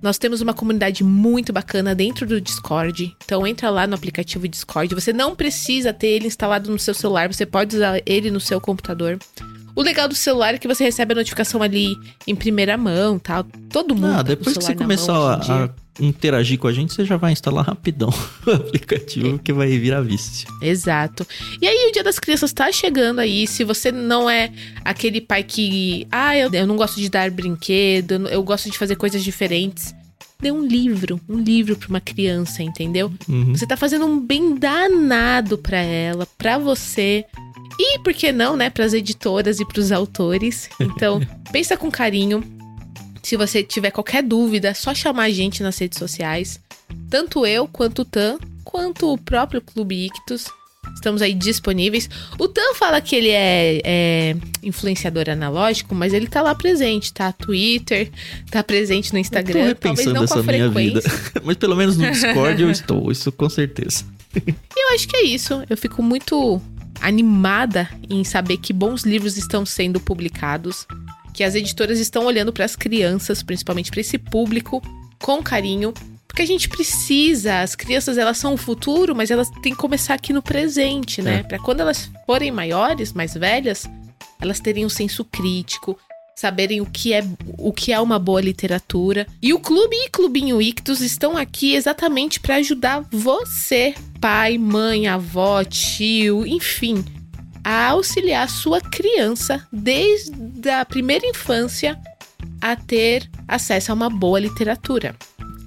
Nós 0.01 0.17
temos 0.17 0.41
uma 0.41 0.53
comunidade 0.53 1.03
muito 1.03 1.51
bacana 1.51 1.95
dentro 1.95 2.27
do 2.27 2.39
Discord. 2.39 3.15
Então 3.23 3.45
entra 3.47 3.69
lá 3.69 3.87
no 3.87 3.95
aplicativo 3.95 4.47
Discord. 4.47 4.93
Você 4.93 5.11
não 5.11 5.35
precisa 5.35 5.93
ter 5.93 6.07
ele 6.07 6.27
instalado 6.27 6.69
no 6.69 6.77
seu 6.77 6.93
celular, 6.93 7.31
você 7.31 7.45
pode 7.45 7.75
usar 7.75 8.01
ele 8.05 8.29
no 8.29 8.39
seu 8.39 8.61
computador. 8.61 9.17
O 9.75 9.81
legal 9.81 10.07
do 10.07 10.15
celular 10.15 10.55
é 10.55 10.57
que 10.57 10.67
você 10.67 10.83
recebe 10.83 11.11
a 11.13 11.15
notificação 11.15 11.61
ali 11.61 11.95
em 12.25 12.35
primeira 12.35 12.77
mão, 12.77 13.19
tal. 13.19 13.45
Todo 13.69 13.93
mundo. 13.93 14.07
Ah, 14.07 14.17
tá 14.17 14.23
depois 14.23 14.57
que 14.57 14.63
você 14.63 14.73
começar 14.73 15.13
a, 15.13 15.65
a, 15.65 15.69
interagir 15.99 16.57
com 16.57 16.67
a 16.67 16.71
gente, 16.71 16.93
você 16.93 17.03
já 17.03 17.17
vai 17.17 17.33
instalar 17.33 17.65
rapidão 17.65 18.09
o 18.47 18.51
aplicativo 18.51 19.35
é. 19.35 19.37
que 19.37 19.51
vai 19.51 19.67
virar 19.77 20.01
vício. 20.01 20.47
Exato. 20.61 21.27
E 21.61 21.67
aí 21.67 21.89
o 21.89 21.91
Dia 21.91 22.03
das 22.03 22.19
Crianças 22.19 22.53
tá 22.53 22.71
chegando 22.71 23.19
aí. 23.19 23.45
Se 23.45 23.63
você 23.65 23.91
não 23.91 24.29
é 24.29 24.51
aquele 24.83 25.19
pai 25.19 25.43
que, 25.43 26.07
ah, 26.09 26.37
eu, 26.37 26.49
eu 26.53 26.65
não 26.65 26.77
gosto 26.77 26.99
de 26.99 27.09
dar 27.09 27.29
brinquedo, 27.29 28.27
eu 28.29 28.41
gosto 28.43 28.71
de 28.71 28.77
fazer 28.77 28.95
coisas 28.95 29.23
diferentes 29.23 29.93
dê 30.39 30.51
um 30.51 30.65
livro, 30.65 31.19
um 31.29 31.37
livro 31.37 31.75
para 31.75 31.89
uma 31.89 32.01
criança, 32.01 32.61
entendeu? 32.61 33.11
Uhum. 33.27 33.55
Você 33.55 33.65
tá 33.65 33.77
fazendo 33.77 34.05
um 34.05 34.19
bem 34.19 34.55
danado 34.55 35.57
para 35.57 35.77
ela, 35.77 36.27
para 36.37 36.57
você. 36.57 37.25
E 37.79 37.99
por 37.99 38.13
que 38.13 38.31
não, 38.31 38.55
né, 38.55 38.69
para 38.69 38.85
as 38.85 38.93
editoras 38.93 39.59
e 39.59 39.65
para 39.65 39.79
os 39.79 39.91
autores. 39.91 40.69
Então, 40.79 41.21
pensa 41.51 41.75
com 41.75 41.91
carinho. 41.91 42.43
Se 43.21 43.35
você 43.35 43.63
tiver 43.63 43.91
qualquer 43.91 44.23
dúvida, 44.23 44.69
é 44.69 44.73
só 44.73 44.93
chamar 44.93 45.23
a 45.23 45.29
gente 45.29 45.63
nas 45.63 45.77
redes 45.77 45.97
sociais. 45.97 46.59
Tanto 47.09 47.45
eu, 47.45 47.67
quanto 47.67 48.03
o 48.03 48.05
Tan, 48.05 48.37
quanto 48.63 49.11
o 49.11 49.17
próprio 49.17 49.61
Clube 49.61 50.05
Ictus. 50.05 50.45
Estamos 50.93 51.21
aí 51.21 51.33
disponíveis. 51.33 52.07
O 52.37 52.47
Tan 52.47 52.75
fala 52.75 53.01
que 53.01 53.15
ele 53.15 53.29
é, 53.29 53.81
é, 53.83 54.35
influenciador 54.61 55.29
analógico, 55.29 55.95
mas 55.95 56.13
ele 56.13 56.27
tá 56.27 56.41
lá 56.41 56.53
presente, 56.53 57.11
tá? 57.11 57.31
Twitter, 57.31 58.11
tá 58.51 58.63
presente 58.63 59.11
no 59.11 59.17
Instagram. 59.17 59.69
Eu 59.69 59.75
tô 59.75 59.81
talvez 59.81 60.07
não 60.07 60.25
com 60.27 60.39
a 60.39 60.43
frequência. 60.43 60.69
Minha 60.69 61.01
vida. 61.01 61.01
mas 61.43 61.57
pelo 61.57 61.75
menos 61.75 61.97
no 61.97 62.05
Discord 62.11 62.61
eu 62.61 62.69
estou, 62.69 63.11
isso 63.11 63.31
com 63.31 63.49
certeza. 63.49 64.05
eu 64.35 64.93
acho 64.93 65.07
que 65.07 65.17
é 65.17 65.23
isso. 65.23 65.63
Eu 65.67 65.75
fico 65.75 66.03
muito 66.03 66.61
animada 67.05 67.87
em 68.09 68.23
saber 68.23 68.57
que 68.57 68.73
bons 68.73 69.03
livros 69.03 69.37
estão 69.37 69.63
sendo 69.63 69.99
publicados, 69.99 70.87
que 71.33 71.43
as 71.43 71.53
editoras 71.53 71.99
estão 71.99 72.25
olhando 72.25 72.51
para 72.51 72.65
as 72.65 72.75
crianças, 72.75 73.43
principalmente 73.43 73.91
para 73.91 74.01
esse 74.01 74.17
público, 74.17 74.81
com 75.19 75.43
carinho, 75.43 75.93
porque 76.27 76.41
a 76.41 76.47
gente 76.47 76.67
precisa, 76.67 77.61
as 77.61 77.75
crianças 77.75 78.17
elas 78.17 78.39
são 78.39 78.55
o 78.55 78.57
futuro, 78.57 79.15
mas 79.15 79.29
elas 79.29 79.49
têm 79.61 79.73
que 79.73 79.77
começar 79.77 80.15
aqui 80.15 80.33
no 80.33 80.41
presente, 80.41 81.21
né? 81.21 81.41
É. 81.41 81.43
Para 81.43 81.59
quando 81.59 81.81
elas 81.81 82.09
forem 82.25 82.51
maiores, 82.51 83.13
mais 83.13 83.35
velhas, 83.35 83.87
elas 84.41 84.59
terem 84.59 84.83
um 84.83 84.89
senso 84.89 85.23
crítico, 85.23 85.97
saberem 86.35 86.81
o 86.81 86.85
que 86.85 87.13
é 87.13 87.23
o 87.57 87.71
que 87.71 87.93
é 87.93 87.99
uma 87.99 88.19
boa 88.19 88.41
literatura. 88.41 89.25
E 89.41 89.53
o 89.53 89.59
clube 89.59 89.95
e 89.95 90.09
Clubinho 90.09 90.61
Ictus 90.61 90.99
estão 91.01 91.37
aqui 91.37 91.73
exatamente 91.73 92.39
para 92.39 92.55
ajudar 92.55 93.03
você, 93.09 93.95
pai, 94.19 94.57
mãe, 94.57 95.07
avó, 95.07 95.63
tio, 95.63 96.45
enfim, 96.45 97.03
a 97.63 97.87
auxiliar 97.91 98.43
a 98.45 98.49
sua 98.49 98.81
criança 98.81 99.65
desde 99.71 100.69
a 100.69 100.83
primeira 100.83 101.25
infância 101.25 101.97
a 102.61 102.75
ter 102.75 103.29
acesso 103.47 103.91
a 103.91 103.95
uma 103.95 104.09
boa 104.09 104.39
literatura. 104.39 105.15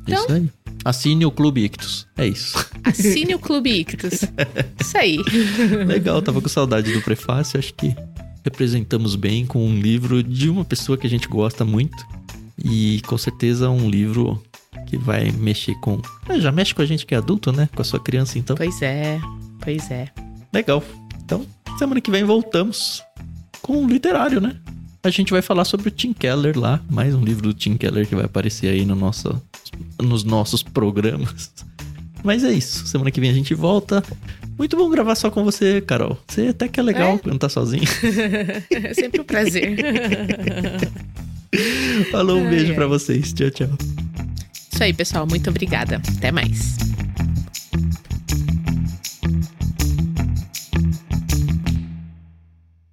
Então- 0.03 0.23
Isso 0.25 0.33
aí. 0.33 0.49
Assine 0.85 1.27
o 1.27 1.31
Clube 1.31 1.65
Ictus. 1.65 2.07
É 2.17 2.27
isso. 2.27 2.57
Assine 2.85 3.35
o 3.35 3.39
Clube 3.39 3.71
Ictus. 3.81 4.21
Isso 4.81 4.97
aí. 4.97 5.19
Legal, 5.87 6.23
tava 6.23 6.41
com 6.41 6.49
saudade 6.49 6.93
do 6.93 7.03
prefácio. 7.03 7.59
Acho 7.59 7.75
que 7.75 7.95
representamos 8.49 9.15
bem 9.15 9.45
com 9.47 9.65
um 9.65 9.79
livro 9.79 10.23
de 10.23 10.49
uma 10.49 10.65
pessoa 10.65 10.97
que 10.97 11.07
a 11.07 11.11
gente 11.11 11.29
gosta 11.29 11.65
muito. 11.65 11.97
E 12.63 13.01
com 13.07 13.17
certeza 13.17 13.71
um 13.71 13.89
livro 13.89 14.43
que 14.87 14.97
vai 14.97 15.31
mexer 15.31 15.75
com. 15.81 16.01
Ah, 16.29 16.39
Já 16.39 16.51
mexe 16.51 16.75
com 16.75 16.83
a 16.83 16.87
gente 16.87 17.07
que 17.07 17.15
é 17.15 17.19
adulto, 17.19 17.53
né? 17.53 17.69
Com 17.75 17.83
a 17.83 17.85
sua 17.85 18.01
criança, 18.01 18.39
então. 18.39 18.57
Pois 18.57 18.83
é, 18.83 19.21
pois 19.61 19.91
é. 19.91 20.09
Legal. 20.53 20.83
Então, 21.25 21.47
semana 21.79 22.01
que 22.01 22.11
vem 22.11 22.25
voltamos 22.25 23.03
com 23.63 23.77
um 23.83 23.87
literário, 23.87 24.41
né? 24.41 24.57
A 25.03 25.11
gente 25.11 25.31
vai 25.31 25.43
falar 25.43 25.65
sobre 25.65 25.89
o 25.89 25.91
Tim 25.91 26.13
Keller 26.13 26.59
lá, 26.59 26.81
mais 26.91 27.15
um 27.15 27.23
livro 27.23 27.43
do 27.43 27.55
Tim 27.55 27.77
Keller 27.77 28.07
que 28.07 28.15
vai 28.17 28.25
aparecer 28.25 28.69
aí 28.69 28.85
no 28.85 28.97
nosso, 28.97 29.41
nos 30.03 30.25
nossos 30.25 30.63
programas. 30.63 31.53
Mas 32.25 32.43
é 32.43 32.51
isso, 32.51 32.87
semana 32.87 33.11
que 33.11 33.21
vem 33.21 33.31
a 33.31 33.35
gente 33.35 33.55
volta. 33.55 34.03
Muito 34.59 34.77
bom 34.77 34.91
gravar 34.91 35.15
só 35.15 35.31
com 35.31 35.45
você, 35.45 35.81
Carol. 35.81 36.19
Você 36.27 36.49
até 36.49 36.67
que 36.69 36.81
é 36.81 36.83
legal 36.83 37.15
É? 37.15 37.19
quando 37.19 37.39
tá 37.39 37.49
sozinho. 37.49 37.85
É 38.71 38.93
sempre 38.93 39.21
um 39.21 39.25
prazer. 39.25 39.77
Falou, 42.11 42.41
um 42.41 42.51
beijo 42.51 42.75
pra 42.75 42.87
vocês. 42.87 43.33
Tchau, 43.33 43.51
tchau. 43.51 43.69
Isso 44.73 44.83
aí, 44.83 44.93
pessoal. 44.93 45.27
Muito 45.27 45.49
obrigada. 45.49 46.01
Até 46.17 46.31
mais. 46.33 46.77